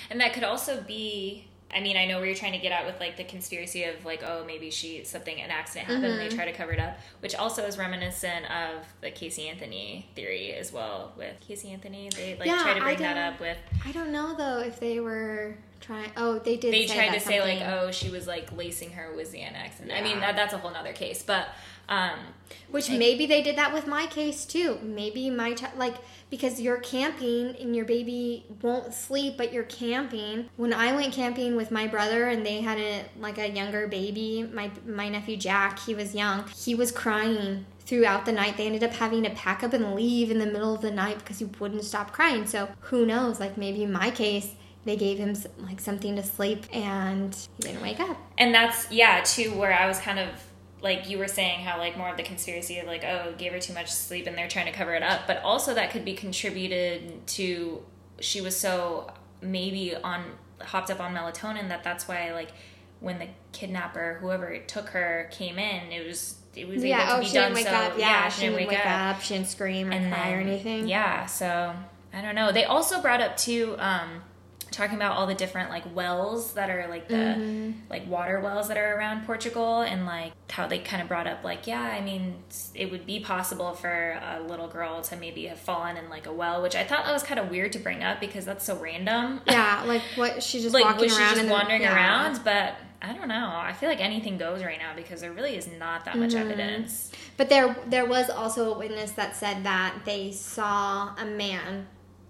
And 0.10 0.20
that 0.22 0.34
could 0.34 0.44
also 0.44 0.82
be. 0.82 1.48
I 1.76 1.82
mean, 1.82 1.98
I 1.98 2.06
know 2.06 2.18
where 2.18 2.26
you're 2.26 2.36
trying 2.36 2.52
to 2.54 2.58
get 2.60 2.72
at 2.72 2.86
with 2.86 3.00
like 3.00 3.18
the 3.18 3.24
conspiracy 3.24 3.84
of 3.86 4.06
like, 4.06 4.24
oh, 4.24 4.44
maybe 4.46 4.70
she 4.70 5.04
something 5.04 5.42
an 5.42 5.50
accident 5.52 5.88
happened 5.88 6.06
and 6.06 6.14
Mm-hmm. 6.20 6.30
they 6.30 6.36
try 6.36 6.46
to 6.46 6.54
cover 6.54 6.72
it 6.72 6.80
up, 6.80 6.98
which 7.22 7.36
also 7.36 7.64
is 7.66 7.78
reminiscent 7.78 8.46
of 8.52 8.86
the 9.02 9.12
Casey 9.12 9.48
Anthony 9.50 10.08
theory 10.16 10.54
as 10.54 10.72
well. 10.72 11.14
With 11.18 11.40
Casey 11.40 11.72
Anthony, 11.72 12.10
they 12.16 12.36
like 12.38 12.48
Yeah, 12.48 12.62
try 12.64 12.74
to 12.76 12.82
bring 12.82 13.00
that 13.00 13.18
up 13.34 13.40
with. 13.40 13.58
I 13.86 13.92
don't 13.92 14.12
know 14.12 14.36
though 14.36 14.60
if 14.60 14.80
they 14.80 15.00
were 15.00 15.56
trying. 15.84 16.12
Oh, 16.17 16.39
they 16.39 16.58
did. 16.58 16.74
They 16.74 16.86
tried 16.86 17.13
to 17.13 17.19
say 17.19 17.41
like, 17.41 17.62
oh, 17.62 17.91
she 17.91 18.10
was 18.10 18.26
like 18.28 18.52
lacing 18.56 18.91
her 18.91 19.13
with 19.15 19.34
Xanax, 19.34 19.80
and 19.82 19.91
I 19.91 20.02
mean 20.02 20.19
that, 20.19 20.36
that's 20.36 20.54
a 20.54 20.58
whole 20.58 20.72
nother 20.72 20.93
case, 20.93 21.22
but. 21.22 21.48
um 21.89 22.19
which 22.69 22.89
maybe 22.89 23.26
they 23.26 23.41
did 23.41 23.56
that 23.58 23.74
with 23.74 23.88
my 23.88 24.06
case 24.08 24.46
too. 24.46 24.80
Maybe 24.82 25.30
my 25.30 25.54
child, 25.54 25.78
like 25.78 25.96
because 26.30 26.60
you're 26.62 26.78
camping 26.78 27.56
and 27.60 27.76
your 27.76 27.86
baby 27.86 28.46
won't 28.62 28.93
sleep, 28.93 29.38
but 29.38 29.52
you're 29.54 29.63
camping. 29.63 30.50
When 30.56 30.74
I 30.74 30.93
went 30.96 31.13
camping 31.13 31.56
with 31.56 31.72
my 31.72 31.88
brother 31.88 32.30
and 32.30 32.46
they 32.46 32.62
had 32.62 32.78
a 32.80 33.06
like 33.19 33.38
a 33.38 33.50
younger 33.50 33.88
baby, 33.88 34.50
my 34.54 34.72
my 34.86 35.10
nephew 35.10 35.36
Jack, 35.38 35.80
he 35.80 35.93
was 35.93 36.15
young. 36.15 36.46
He 36.56 36.74
was 36.74 36.91
crying 36.91 37.65
throughout 37.86 38.26
the 38.26 38.32
night. 38.32 38.56
They 38.58 38.65
ended 38.65 38.84
up 38.84 38.93
having 38.93 39.24
to 39.24 39.30
pack 39.32 39.62
up 39.63 39.74
and 39.74 39.93
leave 39.93 40.32
in 40.32 40.39
the 40.39 40.46
middle 40.46 40.74
of 40.74 40.82
the 40.82 40.91
night 40.91 41.19
because 41.19 41.39
he 41.39 41.46
wouldn't 41.46 41.84
stop 41.84 42.12
crying. 42.13 42.48
So 42.48 42.69
who 42.82 43.06
knows? 43.06 43.39
Like 43.39 43.58
maybe 43.58 43.84
in 43.84 43.91
my 43.91 44.10
case. 44.10 44.56
They 44.86 44.96
gave 44.98 45.17
him 45.17 45.36
like 45.60 45.80
something 45.80 46.15
to 46.17 46.24
sleep 46.24 46.65
and 46.74 47.36
he 47.58 47.63
didn't 47.63 47.82
wake 47.82 48.00
up. 48.00 48.17
and 48.38 48.54
that's 48.54 48.91
yeah 48.91 49.22
too 49.22 49.54
where 49.54 49.74
i 49.74 49.88
was 49.88 49.98
kind 50.00 50.19
of 50.19 50.30
like 50.82 51.10
you 51.10 51.17
were 51.17 51.28
saying 51.28 51.62
how 51.62 51.78
like 51.78 51.98
more 51.98 52.10
of 52.10 52.17
the 52.17 52.24
conspiracy 52.24 52.80
of 52.80 52.88
like 52.88 53.04
oh 53.06 53.34
gave 53.38 53.54
her 53.54 53.60
too 53.60 53.74
much 53.74 53.91
sleep 53.91 54.28
and 54.28 54.38
they're 54.38 54.50
trying 54.50 54.65
to 54.65 54.72
cover 54.74 54.93
it 54.93 55.02
up 55.02 55.22
but 55.26 55.41
also 55.43 55.74
that 55.74 55.91
could 55.91 56.04
be 56.04 56.13
contributed 56.13 57.26
to 57.26 57.82
she 58.19 58.41
was 58.41 58.56
so 58.56 59.10
maybe 59.41 59.96
on 59.96 60.24
hopped 60.62 60.91
up 60.91 61.00
on 61.00 61.13
melatonin 61.15 61.69
that 61.69 61.84
that's 61.84 62.08
why 62.08 62.34
like 62.34 62.50
when 63.00 63.19
the 63.19 63.28
kidnapper 63.54 64.17
whoever 64.19 64.58
took 64.67 64.89
her 64.89 65.30
came 65.32 65.58
in 65.58 65.91
it 65.91 66.06
was 66.06 66.36
it 66.56 66.67
was 66.67 66.84
able 66.84 66.98
to 66.98 67.15
oh, 67.15 67.19
be 67.19 67.26
she 67.26 67.34
done 67.34 67.54
didn't 67.54 67.56
wake 67.56 67.67
so 67.67 67.74
up. 67.74 67.98
Yeah, 67.98 68.30
she 68.30 68.41
didn't 68.41 68.56
wake, 68.67 68.80
up 68.80 69.15
up. 69.15 69.22
She 69.22 69.34
didn't 69.34 69.48
scream 69.48 69.89
or 69.89 69.93
and 69.93 70.13
cry 70.13 70.34
or 70.34 70.38
anything. 70.38 70.88
Yeah, 70.88 71.26
so 71.26 71.76
I 72.13 72.22
don't 72.22 72.36
know. 72.36 72.52
They 72.52 72.65
also 72.65 73.02
brought 73.02 73.22
up 73.22 73.38
too, 73.38 73.76
um, 73.80 74.22
talking 74.74 74.96
about 74.98 75.16
all 75.16 75.26
the 75.28 75.34
different 75.36 75.70
like 75.70 75.84
wells 75.96 76.54
that 76.54 76.70
are 76.70 76.88
like 76.90 77.08
the 77.08 77.14
Mm-hmm. 77.16 77.72
like 77.90 78.06
water 78.08 78.40
wells 78.42 78.68
that 78.68 78.78
are 78.78 78.98
around 78.98 79.26
Portugal, 79.26 79.82
and 79.82 80.06
like 80.06 80.34
how 80.52 80.68
they 80.68 80.80
kind 80.80 81.02
of 81.02 81.08
brought 81.08 81.28
up 81.28 81.44
like 81.44 81.66
yeah, 81.68 81.82
I 81.82 82.02
mean 82.02 82.36
it 82.76 82.92
would 82.92 83.06
be 83.06 83.20
possible 83.20 83.74
for 83.74 84.20
a 84.22 84.42
little 84.42 84.68
girl 84.68 85.02
to 85.04 85.16
maybe 85.16 85.46
have 85.48 85.60
fallen 85.60 85.96
in 85.98 86.10
like 86.10 86.28
a 86.28 86.34
well, 86.34 86.62
which 86.62 86.76
I 86.76 86.84
thought 86.84 87.06
that 87.06 87.14
was 87.14 87.24
kind 87.24 87.40
of 87.40 87.50
weird 87.50 87.72
to 87.74 87.80
bring 87.80 88.04
up 88.04 88.20
because 88.20 88.44
that's 88.46 88.66
so 88.66 88.76
random. 88.78 89.42
Yeah, 89.48 89.84
like 89.86 90.02
what 90.16 90.44
she 90.44 90.60
just 90.62 90.74
like 90.74 90.84
walking 90.86 91.04
was 91.06 91.16
she 91.16 91.22
around 91.22 91.36
just 91.36 91.50
wandering 91.50 91.82
yeah. 91.84 91.96
around? 91.96 92.42
But 92.44 92.76
I 93.02 93.14
don't 93.14 93.28
know. 93.28 93.52
I 93.54 93.74
feel 93.74 93.90
like 93.90 94.00
anything 94.02 94.38
goes 94.38 94.64
right 94.64 94.80
now 94.80 94.96
because 94.96 95.22
there 95.22 95.34
really 95.34 95.56
is 95.58 95.68
not 95.80 96.06
that 96.06 96.18
much 96.18 96.32
Mm-hmm. 96.32 96.52
evidence. 96.52 97.12
But 97.38 97.50
there 97.50 97.76
there 97.88 98.06
was 98.06 98.30
also 98.30 98.74
a 98.74 98.78
witness 98.78 99.12
that 99.12 99.36
said 99.36 99.64
that 99.66 100.00
they 100.06 100.32
saw 100.32 101.14
a 101.18 101.26
man 101.26 101.88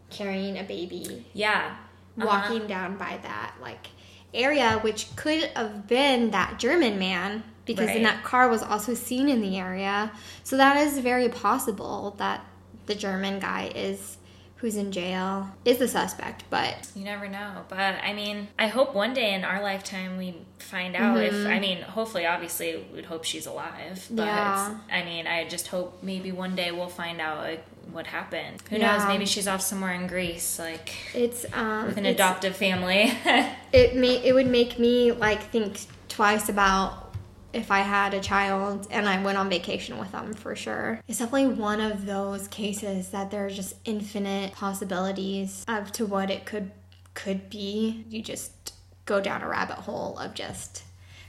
carrying 0.10 0.58
a 0.60 0.64
baby 0.64 1.26
Yeah. 1.34 1.76
Uh-huh. 2.17 2.28
walking 2.28 2.67
down 2.67 2.95
by 2.97 3.17
that 3.23 3.56
like 3.62 3.88
area, 4.34 4.80
which 4.82 5.15
could 5.15 5.43
have 5.56 5.88
been 5.88 6.32
that 6.32 6.60
German 6.60 6.97
man 6.99 7.43
because 7.65 7.88
Right. 7.88 7.93
then 7.95 8.04
that 8.04 8.23
car 8.23 8.49
was 8.49 8.62
also 8.62 8.93
seen 8.93 9.30
in 9.30 9.41
the 9.41 9.58
area. 9.58 10.12
So 10.43 10.58
that 10.58 10.78
is 10.78 10.99
very 10.99 11.30
possible 11.30 12.15
that 12.17 12.43
the 12.86 12.95
German 12.95 13.39
guy 13.39 13.71
is 13.73 14.17
who's 14.58 14.76
in 14.78 14.91
jail 14.93 15.49
is 15.65 15.78
the 15.78 15.88
suspect, 15.89 16.43
but 16.49 16.88
You 16.95 17.04
never 17.04 17.28
know. 17.28 17.65
But 17.67 17.95
I 18.02 18.13
mean, 18.13 18.47
I 18.58 18.67
hope 18.67 18.93
one 18.95 19.13
day 19.13 19.34
in 19.34 19.43
our 19.43 19.62
lifetime 19.62 20.17
we 20.17 20.36
find 20.60 20.95
out 20.95 21.17
if, 21.21 21.34
Mm-hmm. 21.34 21.52
I 21.52 21.60
mean, 21.60 21.82
hopefully, 21.82 22.26
obviously, 22.26 22.86
we'd 22.93 23.06
hope 23.06 23.26
she's 23.26 23.45
alive. 23.45 24.08
But 24.10 24.26
Yeah. 24.26 24.78
I 24.91 25.04
mean, 25.04 25.28
I 25.28 25.47
just 25.47 25.67
hope 25.67 26.02
maybe 26.02 26.32
one 26.32 26.56
day 26.56 26.71
we'll 26.71 26.88
find 26.88 27.19
out 27.19 27.39
like, 27.39 27.65
what 27.91 28.08
happened. 28.08 28.62
Who 28.69 28.78
knows? 28.78 29.06
Maybe 29.08 29.26
she's 29.26 29.48
off 29.48 29.62
somewhere 29.62 29.93
in 29.93 30.08
Greece, 30.08 30.58
like 30.60 30.93
it's 31.13 31.46
um 31.54 31.88
with 31.88 31.98
an 31.98 32.06
it's- 32.06 32.15
adoptive 32.15 32.56
family. 32.56 33.12
it 33.72 33.96
may 33.96 34.15
it 34.24 34.34
would 34.34 34.48
make 34.48 34.80
me 34.80 35.12
like 35.12 35.43
think 35.52 35.80
twice 36.10 36.50
about 36.50 37.15
if 37.54 37.69
I 37.69 37.80
had 37.82 38.15
a 38.15 38.19
child 38.19 38.88
and 38.89 39.08
I 39.08 39.22
went 39.24 39.38
on 39.38 39.48
vacation 39.50 40.00
with 40.00 40.12
them 40.12 40.34
for 40.34 40.56
sure. 40.56 41.00
It's 41.08 41.19
definitely 41.19 41.54
one 41.56 41.80
of 41.82 42.06
those 42.08 42.48
cases 42.48 43.10
that 43.10 43.30
there 43.30 43.46
are 43.46 43.50
just 43.50 43.76
infinite 43.86 44.54
possibilities 44.54 45.63
of 45.67 45.91
to 45.93 46.06
what 46.06 46.30
it 46.32 46.46
could 46.46 46.72
could 47.13 47.50
be. 47.50 48.06
You 48.10 48.22
just 48.24 48.74
go 49.06 49.22
down 49.22 49.41
a 49.43 49.48
rabbit 49.48 49.78
hole 49.78 50.17
of 50.17 50.34
just 50.34 50.84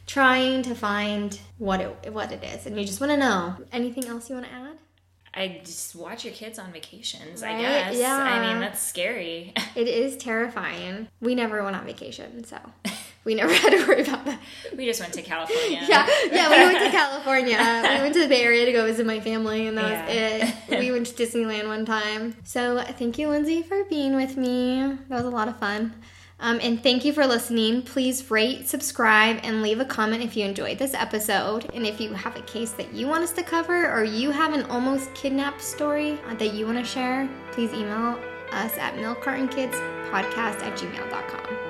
trying 0.07 0.63
to 0.63 0.75
find 0.75 1.39
what 1.59 1.81
it 1.81 2.13
what 2.13 2.33
it 2.33 2.43
is 2.43 2.67
and 2.67 2.79
you 2.79 2.87
just 2.87 3.01
want 3.01 3.11
to 3.11 3.17
know. 3.19 3.57
Anything 3.73 4.07
else 4.07 4.29
you 4.31 4.37
want 4.37 4.47
to 4.47 4.53
add? 4.53 4.74
I 5.37 5.61
just 5.65 5.97
watch 5.97 6.25
your 6.25 6.33
kids 6.35 6.59
on 6.61 6.71
vacations, 6.73 7.43
I 7.43 7.61
guess. 7.61 7.97
Yeah. 7.97 8.17
I 8.17 8.41
mean, 8.53 8.61
that's 8.61 8.81
scary. 8.81 9.53
It 9.77 9.89
is 9.89 10.17
terrifying. 10.17 11.09
We 11.21 11.35
never 11.35 11.65
went 11.65 11.75
on 11.75 11.85
vacation, 11.85 12.45
so 12.45 12.59
we 13.25 13.35
never 13.35 13.53
had 13.63 13.71
to 13.71 13.87
worry 13.89 14.03
about 14.03 14.25
that. 14.27 14.39
We 14.77 14.87
just 14.87 15.01
went 15.01 15.13
to 15.15 15.23
California. 15.23 15.81
Yeah, 15.89 16.07
yeah, 16.31 16.49
we 16.51 16.73
went 16.73 16.85
to 16.85 16.91
California. 16.97 17.57
we 17.57 18.01
went 18.03 18.15
to 18.15 18.21
the 18.21 18.29
Bay 18.29 18.43
Area 18.45 18.65
to 18.67 18.73
go 18.73 18.87
visit 18.87 19.05
my 19.05 19.19
family, 19.19 19.67
and 19.67 19.77
that 19.77 20.09
Yeah. 20.15 20.45
was 20.45 20.53
it. 20.69 20.79
We 20.79 20.93
went 20.93 21.07
to 21.09 21.15
Disneyland 21.15 21.67
one 21.67 21.85
time. 21.85 22.37
So 22.45 22.81
thank 22.97 23.19
you, 23.19 23.29
Lindsey, 23.29 23.63
for 23.63 23.83
being 23.85 24.15
with 24.15 24.37
me. 24.37 24.81
That 25.09 25.17
was 25.17 25.25
a 25.25 25.31
lot 25.31 25.49
of 25.49 25.59
fun. 25.59 25.95
Um, 26.45 26.61
and 26.61 26.83
thank 26.83 27.07
you 27.07 27.15
for 27.15 27.27
listening. 27.27 27.81
Please 27.81 28.31
rate, 28.31 28.69
subscribe, 28.69 29.41
and 29.43 29.63
leave 29.63 29.81
a 29.81 29.85
comment 29.87 30.23
if 30.23 30.37
you 30.37 30.45
enjoyed 30.45 30.79
this 30.79 30.93
episode. 30.93 31.71
And 31.73 31.87
if 31.87 31.99
you 31.99 32.13
have 32.13 32.37
a 32.37 32.43
case 32.43 32.73
that 32.73 32.93
you 32.93 33.07
want 33.07 33.25
us 33.25 33.33
to 33.33 33.43
cover, 33.43 33.91
or 33.91 34.05
you 34.05 34.31
have 34.31 34.53
an 34.53 34.65
almost 34.65 35.13
kidnapped 35.15 35.63
story 35.63 36.21
that 36.39 36.53
you 36.53 36.67
want 36.67 36.77
to 36.77 36.85
share, 36.85 37.27
please 37.53 37.73
email 37.73 38.21
us 38.53 38.77
at 38.77 38.93
milkcartonkidspodcast 38.97 40.61
at 40.61 40.79
gmail.com. 40.79 41.64